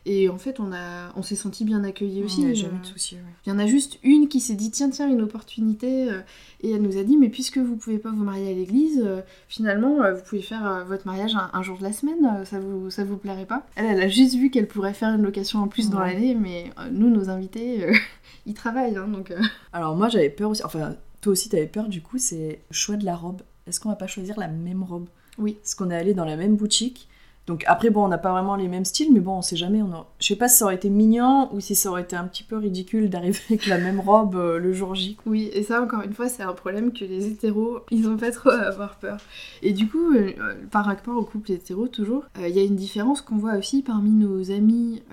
Et 0.06 0.28
en 0.28 0.38
fait, 0.38 0.60
on, 0.60 0.74
a, 0.74 1.14
on 1.16 1.24
s'est 1.24 1.36
senti 1.36 1.64
bien 1.64 1.84
accueillis 1.84 2.24
aussi. 2.24 2.42
Il 2.42 2.48
n'y 2.48 2.50
a 2.50 2.54
euh. 2.54 2.56
jamais 2.56 2.80
de 2.80 2.86
souci. 2.86 3.16
ouais. 3.16 3.22
Il 3.46 3.50
y 3.50 3.52
en 3.54 3.60
a 3.60 3.66
juste 3.66 4.00
une 4.04 4.28
qui 4.28 4.40
s'est 4.42 4.56
dit 4.56 4.70
tiens 4.70 4.90
tiens 4.90 5.10
une 5.10 5.22
opportunité 5.22 6.12
euh, 6.12 6.20
et 6.62 6.72
elle 6.72 6.82
nous 6.82 6.98
a 6.98 7.04
dit 7.04 7.18
mais 7.18 7.30
puisque 7.30 7.58
vous 7.58 7.76
pouvez 7.76 8.00
pas 8.00 8.10
vous 8.10 8.24
marier 8.24 8.52
à 8.52 8.54
l'église 8.54 9.02
euh, 9.04 9.22
finalement 9.48 9.98
vous 10.14 10.22
pouvez 10.22 10.42
faire 10.42 10.86
votre 10.88 11.06
mariage 11.06 11.36
un, 11.36 11.50
un 11.54 11.62
jour 11.62 11.78
de 11.78 11.84
la 11.84 11.92
semaine 11.94 12.46
ça 12.46 12.60
vous 12.60 12.90
ça 12.90 13.04
vous 13.04 13.18
plairait 13.18 13.46
pas 13.46 13.66
elle 13.76 13.86
elle 13.86 14.02
a 14.02 14.08
juste 14.08 14.36
vu 14.36 14.50
qu'elle 14.50 14.68
pourrait 14.68 14.94
faire 14.94 15.14
une 15.14 15.24
location 15.24 15.60
en 15.60 15.68
plus 15.68 15.90
dans 15.90 16.00
l'année 16.00 16.36
mais 16.36 16.72
nous 16.92 17.10
nos 17.10 17.30
invités 17.30 17.88
ils 18.46 18.54
travaillent 18.54 18.98
hein, 18.98 19.08
donc. 19.08 19.34
Alors 19.72 19.96
moi, 19.96 20.10
j'avais 20.10 20.30
peur 20.30 20.50
aussi. 20.50 20.64
Enfin, 20.64 20.96
toi 21.22 21.32
aussi, 21.32 21.50
t'avais 21.50 21.68
peur 21.68 21.88
du 21.88 22.02
coup, 22.02 22.18
c'est 22.18 22.60
le 22.70 22.74
choix 22.74 22.96
de 22.96 23.06
la 23.06 23.16
robe. 23.16 23.42
Est-ce 23.68 23.80
qu'on 23.80 23.90
va 23.90 23.96
pas 23.96 24.08
choisir 24.08 24.38
la 24.40 24.48
même 24.48 24.84
robe? 24.84 25.08
Oui. 25.38 25.58
Parce 25.62 25.76
qu'on 25.76 25.90
est 25.90 25.96
allé 25.96 26.14
dans 26.14 26.26
la 26.26 26.36
même 26.36 26.56
boutique. 26.56 27.08
Donc 27.46 27.64
après, 27.68 27.90
bon, 27.90 28.06
on 28.06 28.08
n'a 28.08 28.18
pas 28.18 28.32
vraiment 28.32 28.56
les 28.56 28.70
mêmes 28.70 28.86
styles, 28.86 29.12
mais 29.12 29.20
bon, 29.20 29.34
on 29.34 29.42
sait 29.42 29.58
jamais. 29.58 29.82
On 29.82 29.92
a- 29.92 30.08
Je 30.20 30.28
sais 30.28 30.38
pas 30.38 30.48
si 30.48 30.58
ça 30.60 30.66
aurait 30.66 30.76
été 30.76 30.90
mignon 30.90 31.50
ou 31.54 31.60
si 31.60 31.76
ça 31.76 31.90
aurait 31.90 32.04
été 32.04 32.16
un 32.16 32.24
petit 32.24 32.44
peu 32.44 32.56
ridicule 32.58 33.10
d'arriver 33.10 33.38
avec 33.50 33.66
la 33.68 33.78
même 33.78 34.00
robe 34.00 34.36
euh, 34.36 34.60
le 34.60 34.72
jour 34.72 34.96
J. 34.96 35.18
oui 35.26 35.50
et 35.54 35.62
ça 35.64 35.82
encore 35.82 36.04
une 36.04 36.14
fois 36.14 36.30
c'est 36.30 36.44
un 36.44 36.54
problème 36.54 36.94
que 36.94 37.04
les 37.04 37.28
hétéros 37.28 37.80
ils 37.92 38.08
ont 38.08 38.16
pas 38.16 38.32
trop 38.32 38.50
à 38.52 38.62
avoir 38.62 38.96
peur 38.96 39.18
et 39.62 39.74
du 39.74 39.90
coup 39.90 40.14
euh, 40.16 40.32
euh, 40.40 40.54
par 40.72 40.86
rapport 40.86 41.18
au 41.18 41.24
couple 41.26 41.52
hétéro 41.52 41.88
toujours 41.90 42.24
il 42.40 42.48
y 42.56 42.60
a 42.60 42.64
une 42.64 42.76
différence 42.78 43.22
qu'on 43.22 43.36
voit 43.38 43.56
aussi 43.58 43.82
parmi 43.82 44.12
nos 44.12 44.50
amis 44.52 45.04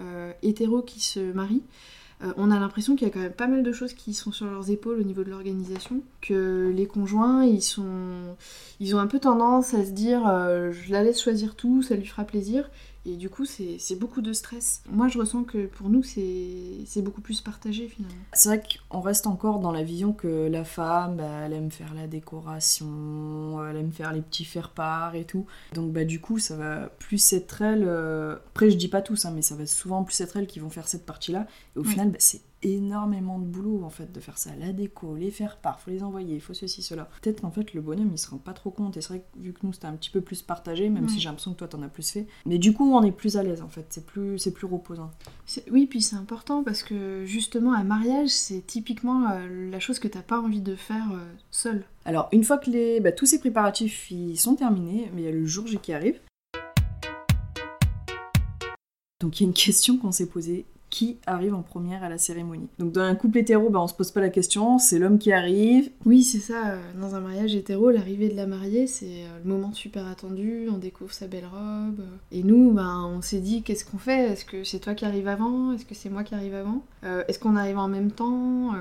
hétéros 0.43 0.83
qui 0.83 1.01
se 1.01 1.33
marient 1.33 1.63
euh, 2.23 2.33
on 2.37 2.51
a 2.51 2.59
l'impression 2.59 2.97
qu'il 2.97 3.09
y 3.09 3.11
a 3.11 3.13
quand 3.13 3.21
même 3.21 3.33
pas 3.33 3.47
mal 3.47 3.63
de 3.63 3.73
choses 3.73 3.95
qui 3.95 4.13
sont 4.13 4.33
sur 4.33 4.47
leurs 4.47 4.71
épaules 4.71 5.01
au 5.01 5.03
niveau 5.03 5.25
de 5.25 5.31
l'organisation, 5.31 6.03
que 6.21 6.71
les 6.75 6.87
conjoints, 6.87 7.45
ils 7.45 7.63
sont, 7.63 8.37
ils 8.79 8.95
ont 8.95 8.99
un 8.99 9.07
peu 9.07 9.19
tendance 9.19 9.73
à 9.75 9.85
se 9.85 9.91
dire, 9.91 10.27
euh, 10.29 10.71
je 10.73 10.93
la 10.93 11.03
laisse 11.03 11.23
choisir 11.23 11.55
tout, 11.55 11.83
ça 11.83 11.97
lui 11.97 12.07
fera 12.07 12.25
plaisir, 12.25 12.71
et 13.07 13.17
du 13.17 13.31
coup, 13.31 13.47
c'est 13.47 13.99
beaucoup 13.99 14.21
de 14.21 14.33
stress. 14.33 14.83
Moi, 14.91 15.09
je 15.09 15.19
ressens 15.19 15.45
que 15.45 15.67
pour 15.67 15.89
nous, 15.89 16.03
c'est 16.03 17.03
beaucoup 17.03 17.23
plus 17.23 17.41
partagé 17.41 17.89
finalement. 17.89 18.17
C'est 18.35 18.49
vrai 18.51 18.63
qu'on 18.91 19.01
reste 19.01 19.27
encore 19.27 19.59
dans 19.59 19.73
la 19.73 19.83
vision 19.83 20.13
que 20.13 20.49
la 20.49 20.65
femme, 20.65 21.17
bah, 21.17 21.43
elle 21.45 21.55
aime 21.55 21.71
faire 21.71 21.95
la 21.95 22.07
décoration, 22.07 23.65
elle 23.65 23.77
aime 23.77 23.93
faire 23.93 24.13
les 24.13 24.21
petits 24.21 24.45
faire-part 24.45 25.15
et 25.15 25.25
tout. 25.25 25.47
Donc, 25.75 25.93
bah, 25.93 26.05
du 26.05 26.21
coup, 26.21 26.39
ça 26.39 26.57
va 26.57 26.89
plus 26.99 27.33
être 27.33 27.63
elle. 27.63 27.85
Euh, 27.87 28.37
après, 28.51 28.71
je 28.71 28.77
dis 28.77 28.89
pas 28.89 29.01
tous, 29.01 29.25
hein, 29.25 29.33
mais 29.35 29.43
ça 29.43 29.55
va 29.55 29.67
souvent 29.67 30.05
plus 30.05 30.21
être 30.21 30.37
elle 30.37 30.47
qui 30.47 30.61
vont 30.61 30.71
faire 30.71 30.87
cette 30.87 31.07
partie-là. 31.07 31.47
Et 31.77 31.79
au 31.79 31.85
final, 31.85 32.11
bah, 32.11 32.19
c'est 32.21 32.43
énormément 32.63 33.39
de 33.39 33.45
boulot 33.45 33.83
en 33.85 33.91
fait 33.91 34.13
de 34.13 34.21
faire 34.21 34.39
ça, 34.39 34.51
la 34.59 34.73
déco, 34.73 35.17
les 35.17 35.31
faire 35.31 35.57
part, 35.57 35.81
faut 35.81 35.91
les 35.91 36.03
envoyer, 36.03 36.35
il 36.35 36.41
faut 36.41 36.55
ceci, 36.55 36.83
cela. 36.83 37.09
Peut-être 37.21 37.41
qu'en 37.41 37.51
fait 37.51 37.75
le 37.75 37.81
bonhomme 37.81 38.11
il 38.13 38.19
se 38.19 38.31
rend 38.31 38.39
pas 38.39 38.53
trop 38.53 38.71
compte 38.71 38.97
et 38.97 39.01
c'est 39.01 39.09
vrai 39.09 39.21
que 39.21 39.41
vu 39.41 39.53
que 39.53 39.61
nous 39.63 39.73
c'était 39.73 39.87
un 39.87 39.95
petit 39.95 40.11
peu 40.11 40.21
plus 40.21 40.43
partagé, 40.43 40.89
même 40.89 41.09
si 41.09 41.19
j'ai 41.19 41.29
l'impression 41.29 41.53
que 41.53 41.59
toi 41.59 41.69
t'en 41.69 41.83
as 41.83 41.89
plus 41.89 42.11
fait, 42.11 42.27
mais 42.47 42.59
du 42.59 42.73
coup 42.73 42.93
on 42.93 43.03
est 43.03 43.13
plus 43.13 43.37
à 43.37 43.43
l'aise 43.43 43.63
en 43.63 43.69
fait, 43.69 43.87
c'est 43.91 44.05
plus, 44.05 44.39
c'est 44.39 44.53
plus 44.53 44.67
reposant. 44.67 45.11
Oui, 45.71 45.87
puis 45.87 46.03
c'est 46.03 46.17
important 46.17 46.63
parce 46.63 46.83
que 46.83 47.25
justement 47.25 47.73
un 47.73 47.85
mariage 47.85 48.31
c'est 48.31 48.67
typiquement 48.67 49.31
euh, 49.31 49.71
la 49.71 49.81
chose 49.81 49.99
que 49.99 50.09
t'as 50.09 50.23
pas 50.23 50.41
envie 50.41 50.61
de 50.61 50.77
faire 50.77 51.11
euh, 51.13 51.33
seul. 51.51 51.85
Alors 52.05 52.29
une 52.33 52.45
fois 52.45 52.59
que 52.59 52.71
les, 52.71 53.01
bah, 53.01 53.13
tous 53.13 53.27
ces 53.27 53.41
préparatifs 53.41 54.11
ils 54.11 54.37
sont 54.37 54.55
terminés, 54.55 55.11
mais 55.15 55.23
il 55.23 55.25
y 55.25 55.29
a 55.29 55.33
le 55.33 55.47
jour 55.47 55.67
J 55.67 55.79
qui 55.79 55.93
arrive. 55.93 56.21
Donc 59.21 59.39
il 59.39 59.43
y 59.43 59.47
a 59.47 59.49
une 59.49 59.55
question 59.55 59.99
qu'on 59.99 60.13
s'est 60.13 60.29
posée 60.29 60.65
qui 60.91 61.19
arrive 61.27 61.55
en 61.55 61.63
première 61.63 62.03
à 62.03 62.09
la 62.09 62.19
cérémonie. 62.19 62.69
Donc 62.79 62.93
dans 62.93 63.03
un 63.03 63.15
couple 63.15 63.39
hétéro, 63.39 63.71
bah, 63.71 63.81
on 63.81 63.87
se 63.87 63.95
pose 63.95 64.11
pas 64.11 64.21
la 64.21 64.29
question, 64.29 64.79
c'est 64.79 64.99
l'homme 64.99 65.19
qui 65.19 65.33
arrive. 65.33 65.91
Oui, 66.05 66.25
c'est 66.25 66.41
ça. 66.41 66.71
Euh, 66.71 66.81
dans 67.01 67.15
un 67.15 67.21
mariage 67.21 67.55
hétéro, 67.55 67.91
l'arrivée 67.91 68.29
de 68.29 68.37
la 68.37 68.47
mariée, 68.47 68.87
c'est 68.89 69.07
euh, 69.07 69.39
le 69.43 69.49
moment 69.49 69.73
super 69.73 70.07
attendu. 70.07 70.69
On 70.71 70.79
découvre 70.79 71.13
sa 71.13 71.29
belle 71.29 71.47
robe. 71.47 72.05
Et 72.33 72.43
nous, 72.43 72.73
bah, 72.73 72.99
on 73.07 73.23
s'est 73.23 73.41
dit, 73.41 73.63
qu'est-ce 73.63 73.85
qu'on 73.85 73.99
fait? 73.99 74.33
Est-ce 74.33 74.45
que 74.45 74.65
c'est 74.65 74.81
toi 74.81 74.95
qui 74.95 75.05
arrives 75.05 75.29
avant? 75.29 75.73
Est-ce 75.73 75.87
que 75.87 75.95
c'est 75.95 76.11
moi 76.11 76.25
qui 76.25 76.35
arrive 76.35 76.55
avant? 76.55 76.83
Euh, 77.05 77.23
Est-ce 77.29 77.39
qu'on 77.39 77.57
arrive 77.57 77.79
en 77.79 77.89
même 77.89 78.11
temps 78.11 78.75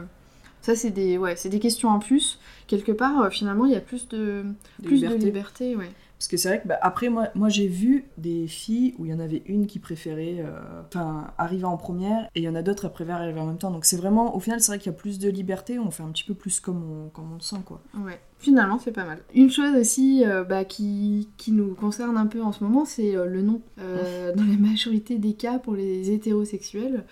ça, 0.62 0.75
c'est 0.75 0.89
des, 0.89 1.18
ouais, 1.18 1.36
des 1.46 1.60
questions 1.60 1.88
en 1.88 2.00
plus. 2.00 2.38
Quelque 2.68 2.92
part, 2.92 3.32
finalement, 3.32 3.66
il 3.66 3.72
y 3.72 3.78
a 3.78 3.80
plus 3.80 4.10
de, 4.10 4.44
plus 4.84 4.96
liberté. 4.96 5.18
de 5.18 5.24
liberté. 5.24 5.75
Ouais. 5.78 5.89
Parce 6.20 6.28
que 6.28 6.36
c'est 6.36 6.50
vrai 6.50 6.62
que, 6.62 6.68
bah, 6.68 6.78
après, 6.82 7.08
moi, 7.08 7.30
moi 7.34 7.48
j'ai 7.48 7.68
vu 7.68 8.04
des 8.18 8.46
filles 8.48 8.94
où 9.00 9.06
il 9.06 9.12
y 9.12 9.14
en 9.14 9.22
avait 9.22 9.42
une 9.46 9.68
qui 9.68 9.80
préférait 9.80 10.44
euh, 10.46 11.22
arriver 11.38 11.64
en 11.64 11.78
première 11.78 12.26
et 12.36 12.42
il 12.42 12.44
y 12.44 12.50
en 12.50 12.56
a 12.56 12.62
d'autres 12.62 12.90
qui 12.90 12.94
préfèrent 12.94 13.16
arriver 13.16 13.40
en 13.40 13.46
même 13.46 13.58
temps. 13.58 13.72
Donc 13.72 13.86
c'est 13.86 13.96
vraiment, 13.96 14.36
au 14.36 14.42
final, 14.42 14.60
c'est 14.60 14.74
vrai 14.74 14.80
qu'il 14.80 14.92
y 14.92 14.96
a 14.96 14.98
plus 14.98 15.18
de 15.18 15.30
liberté, 15.30 15.80
on 15.80 15.92
fait 15.92 16.04
un 16.04 16.10
petit 16.10 16.26
peu 16.26 16.34
plus 16.34 16.60
comme 16.60 16.84
on, 16.84 17.10
comme 17.10 17.32
on 17.32 17.36
le 17.36 17.42
sent, 17.42 17.62
quoi. 17.66 17.82
Ouais. 17.98 18.20
Finalement, 18.38 18.80
c'est 18.80 18.92
pas 18.92 19.06
mal. 19.06 19.20
Une 19.34 19.50
chose 19.50 19.74
aussi 19.78 20.26
euh, 20.26 20.44
bah, 20.44 20.66
qui, 20.66 21.30
qui, 21.38 21.54
nous 21.54 21.74
concerne 21.74 22.18
un 22.18 22.28
peu 22.28 22.42
en 22.42 22.52
ce 22.52 22.66
moment, 22.66 22.84
c'est 22.84 23.16
euh, 23.16 23.26
le 23.26 23.42
nom. 23.42 23.62
dans 23.78 24.44
la 24.44 24.58
majorité 24.60 25.20
des 25.20 25.34
cas, 25.34 25.58
pour 25.58 25.74
les 25.74 26.12
hétérosexuels, 26.12 27.06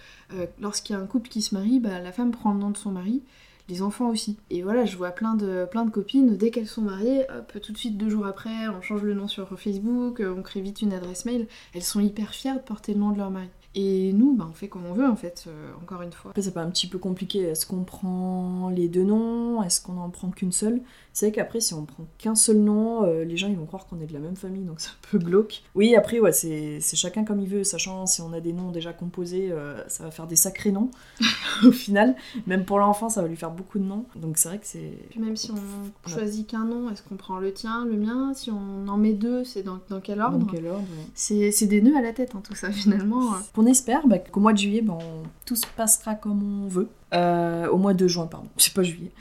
lorsqu'il 0.60 0.98
y 0.98 1.00
a 1.00 1.02
un 1.02 1.08
couple 1.08 1.30
qui 1.30 1.42
se 1.42 1.56
marie, 1.56 1.80
bah, 1.80 2.02
la 2.02 2.12
femme 2.12 2.32
prend 2.32 2.52
le 2.52 2.60
nom 2.60 2.72
de 2.72 2.78
son 2.78 2.92
mari 2.92 3.24
les 3.70 3.82
enfants 3.82 4.10
aussi. 4.10 4.38
Et 4.50 4.64
voilà, 4.64 4.86
je 4.86 4.98
vois 4.98 5.12
plein 5.12 5.36
de, 5.36 5.68
plein 5.70 5.86
de 5.86 5.92
copines, 5.92 6.38
dès 6.38 6.52
qu'elles 6.52 6.68
sont 6.68 6.82
mariées, 6.82 7.26
hop, 7.30 7.60
tout 7.62 7.72
de 7.72 7.78
suite, 7.78 7.98
deux 7.98 8.10
jours 8.10 8.26
après, 8.26 8.68
on 8.70 8.82
change 8.82 9.04
le 9.04 9.14
nom 9.14 9.28
sur 9.28 9.60
Facebook, 9.60 10.22
on 10.26 10.42
crée 10.42 10.62
vite 10.62 10.82
une 10.82 10.94
adresse 10.94 11.26
mail. 11.26 11.48
Elles 11.74 11.84
sont 11.84 12.00
hyper 12.00 12.30
fières 12.34 12.56
de 12.56 12.62
porter 12.62 12.94
le 12.94 13.00
nom 13.00 13.12
de 13.12 13.18
leur 13.18 13.32
mari. 13.32 13.50
Et 13.80 14.12
nous, 14.14 14.36
bah, 14.36 14.48
on 14.50 14.54
fait 14.54 14.70
comme 14.70 14.88
on 14.88 14.94
veut 14.94 15.08
en 15.08 15.16
fait, 15.16 15.46
euh, 15.48 15.72
encore 15.84 16.02
une 16.02 16.12
fois. 16.12 16.32
Après, 16.32 16.42
c'est 16.42 16.54
pas 16.54 16.64
un 16.64 16.70
petit 16.72 16.88
peu 16.88 16.98
compliqué. 16.98 17.42
Est-ce 17.42 17.68
qu'on 17.68 17.84
prend 17.84 18.70
les 18.70 18.88
deux 18.88 19.04
noms? 19.04 19.62
Est-ce 19.62 19.82
qu'on 19.82 19.98
en 19.98 20.10
prend 20.10 20.32
qu'une 20.32 20.52
seule? 20.52 20.82
C'est 21.18 21.26
vrai 21.26 21.32
qu'après, 21.32 21.62
si 21.62 21.74
on 21.74 21.84
prend 21.84 22.06
qu'un 22.20 22.36
seul 22.36 22.58
nom, 22.58 23.04
euh, 23.04 23.24
les 23.24 23.38
gens 23.38 23.48
ils 23.48 23.58
vont 23.58 23.66
croire 23.66 23.88
qu'on 23.88 24.00
est 24.02 24.06
de 24.06 24.14
la 24.14 24.20
même 24.20 24.36
famille, 24.36 24.66
donc 24.66 24.76
c'est 24.82 24.90
un 24.90 25.10
peu 25.10 25.18
glauque. 25.18 25.64
Oui, 25.74 25.96
après, 25.96 26.20
ouais, 26.20 26.32
c'est 26.32 26.80
chacun 26.80 27.26
comme 27.26 27.40
il 27.40 27.50
veut, 27.50 27.64
sachant 27.64 28.06
si 28.06 28.22
on 28.22 28.34
a 28.34 28.40
des 28.40 28.54
noms 28.54 28.70
déjà 28.70 28.94
composés, 28.94 29.52
euh, 29.52 29.82
ça 29.88 30.04
va 30.04 30.12
faire 30.12 30.28
des 30.28 30.36
sacrés 30.36 30.72
noms 30.72 30.92
au 31.66 31.72
final. 31.72 32.16
Même 32.46 32.66
pour 32.66 32.78
l'enfant, 32.78 33.10
ça 33.10 33.24
va 33.24 33.28
lui 33.28 33.36
faire 33.36 33.50
beaucoup 33.50 33.80
de 33.80 33.84
noms. 33.84 34.06
Donc 34.16 34.38
c'est 34.38 34.50
vrai 34.50 34.60
que 34.60 34.68
c'est. 34.68 34.94
Puis 35.10 35.20
même 35.20 35.36
si 35.36 35.50
on 35.50 36.08
choisit 36.08 36.46
qu'un 36.46 36.66
nom, 36.66 36.92
est-ce 36.92 37.02
qu'on 37.02 37.16
prend 37.16 37.40
le 37.40 37.52
tien, 37.52 37.84
le 37.86 37.98
mien? 37.98 38.36
Si 38.36 38.52
on 38.52 38.88
en 38.88 38.98
met 38.98 39.14
deux, 39.14 39.44
c'est 39.44 39.64
dans, 39.64 39.80
dans, 39.90 40.02
quel 40.02 40.22
ordre? 40.22 40.38
Dans 40.38 40.46
quel 40.46 40.68
ordre 40.68 40.86
C'est 41.16 41.66
des 41.66 41.82
nœuds 41.82 41.98
à 41.98 42.02
la 42.04 42.14
tête, 42.14 42.36
hein, 42.36 42.44
tout 42.48 42.54
ça 42.54 42.72
finalement 42.72 43.34
on 43.56 43.66
espère 43.66 44.06
bah, 44.06 44.20
qu'au 44.20 44.40
mois 44.40 44.54
de 44.54 44.60
juillet, 44.60 44.82
bah, 44.84 45.00
tout 45.48 45.56
se 45.56 45.66
passera 45.76 46.14
comme 46.14 46.64
on 46.64 46.68
veut. 46.68 46.90
Euh, 47.14 47.68
au 47.70 47.78
mois 47.78 47.94
de 47.94 48.08
juin, 48.08 48.28
pardon, 48.28 48.48
c'est 48.58 48.74
pas 48.74 48.84
juillet. 48.84 49.12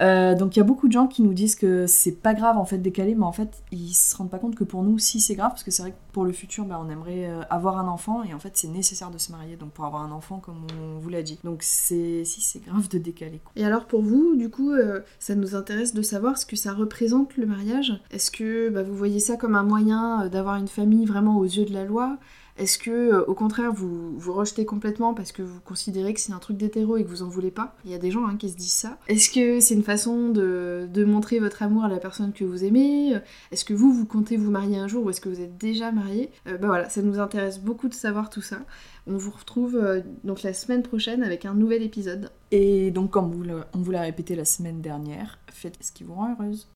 Euh, 0.00 0.34
donc 0.34 0.56
il 0.56 0.58
y 0.58 0.62
a 0.62 0.64
beaucoup 0.64 0.88
de 0.88 0.92
gens 0.92 1.06
qui 1.06 1.22
nous 1.22 1.32
disent 1.32 1.54
que 1.54 1.86
c'est 1.86 2.12
pas 2.12 2.34
grave 2.34 2.58
en 2.58 2.66
fait 2.66 2.78
décaler, 2.78 3.14
mais 3.14 3.24
en 3.24 3.32
fait 3.32 3.62
ils 3.72 3.94
se 3.94 4.14
rendent 4.16 4.30
pas 4.30 4.38
compte 4.38 4.54
que 4.54 4.64
pour 4.64 4.82
nous, 4.82 4.98
si 4.98 5.20
c'est 5.20 5.34
grave, 5.34 5.50
parce 5.50 5.62
que 5.62 5.70
c'est 5.70 5.82
vrai 5.82 5.92
que 5.92 5.96
pour 6.12 6.24
le 6.24 6.32
futur, 6.32 6.64
bah, 6.64 6.80
on 6.84 6.90
aimerait 6.90 7.30
euh, 7.30 7.42
avoir 7.48 7.78
un 7.78 7.88
enfant 7.88 8.22
et 8.22 8.34
en 8.34 8.38
fait 8.38 8.56
c'est 8.56 8.68
nécessaire 8.68 9.10
de 9.10 9.18
se 9.18 9.32
marier, 9.32 9.56
donc 9.56 9.70
pour 9.70 9.84
avoir 9.84 10.02
un 10.02 10.10
enfant, 10.10 10.38
comme 10.38 10.66
on 10.78 10.98
vous 10.98 11.08
l'a 11.08 11.22
dit. 11.22 11.38
Donc 11.44 11.62
c'est 11.62 12.24
si 12.24 12.40
c'est 12.40 12.64
grave 12.64 12.88
de 12.88 12.98
décaler. 12.98 13.40
Et 13.54 13.64
alors 13.64 13.86
pour 13.86 14.02
vous, 14.02 14.36
du 14.36 14.50
coup, 14.50 14.72
ça 15.18 15.34
nous 15.34 15.54
intéresse 15.54 15.94
de 15.94 16.02
savoir 16.02 16.38
ce 16.38 16.46
que 16.46 16.56
ça 16.56 16.72
représente 16.72 17.36
le 17.36 17.46
mariage. 17.46 17.92
Est-ce 18.10 18.30
que 18.30 18.68
bah, 18.68 18.82
vous 18.82 18.94
voyez 18.94 19.20
ça 19.20 19.36
comme 19.36 19.54
un 19.54 19.62
moyen 19.62 20.28
d'avoir 20.28 20.56
une 20.56 20.68
famille 20.68 21.06
vraiment 21.06 21.38
aux 21.38 21.44
yeux 21.44 21.64
de 21.64 21.72
la 21.72 21.84
loi? 21.84 22.18
Est-ce 22.58 22.78
que, 22.78 22.90
euh, 22.90 23.24
au 23.26 23.34
contraire, 23.34 23.72
vous 23.72 24.18
vous 24.18 24.32
rejetez 24.32 24.64
complètement 24.64 25.14
parce 25.14 25.32
que 25.32 25.42
vous 25.42 25.60
considérez 25.60 26.14
que 26.14 26.20
c'est 26.20 26.32
un 26.32 26.38
truc 26.38 26.56
d'hétéro 26.56 26.96
et 26.96 27.04
que 27.04 27.08
vous 27.08 27.22
en 27.22 27.28
voulez 27.28 27.50
pas? 27.50 27.76
Il 27.84 27.90
y 27.90 27.94
a 27.94 27.98
des 27.98 28.10
gens 28.10 28.26
hein, 28.26 28.36
qui 28.36 28.48
se 28.48 28.56
disent 28.56 28.72
ça. 28.72 28.98
Est-ce 29.08 29.30
que 29.30 29.60
c'est 29.60 29.74
une 29.74 29.82
façon 29.82 30.30
de, 30.30 31.04
montrer 31.06 31.38
votre 31.38 31.62
amour 31.62 31.84
à 31.84 31.88
la 31.88 31.98
personne 31.98 32.32
que 32.32 32.44
vous 32.44 32.64
aimez? 32.64 33.14
Est-ce 33.52 33.64
que 33.64 33.74
vous, 33.74 33.92
vous 33.92 34.06
comptez 34.06 34.36
vous 34.36 34.50
marier 34.50 34.78
un 34.78 34.88
jour 34.88 35.04
ou 35.04 35.10
est-ce 35.10 35.20
que 35.20 35.28
vous 35.28 35.40
êtes 35.40 35.56
déjà 35.58 35.92
marié? 35.92 36.30
Euh, 36.48 36.58
Bah 36.58 36.68
voilà, 36.68 36.88
ça 36.88 37.02
nous 37.02 37.20
intéresse 37.20 37.60
beaucoup 37.60 37.88
de 37.88 37.94
savoir 37.94 38.30
tout 38.30 38.42
ça. 38.42 38.58
On 39.06 39.16
vous 39.16 39.30
retrouve 39.30 39.76
euh, 39.76 40.00
donc 40.24 40.42
la 40.42 40.52
semaine 40.52 40.82
prochaine 40.82 41.22
avec 41.22 41.44
un 41.44 41.54
nouvel 41.54 41.82
épisode. 41.82 42.30
Et 42.50 42.90
donc, 42.90 43.10
comme 43.10 43.32
on 43.72 43.78
vous 43.78 43.90
l'a 43.90 44.00
répété 44.00 44.34
la 44.34 44.44
semaine 44.44 44.80
dernière, 44.80 45.38
faites 45.50 45.76
ce 45.80 45.92
qui 45.92 46.04
vous 46.04 46.14
rend 46.14 46.32
heureuse. 46.32 46.68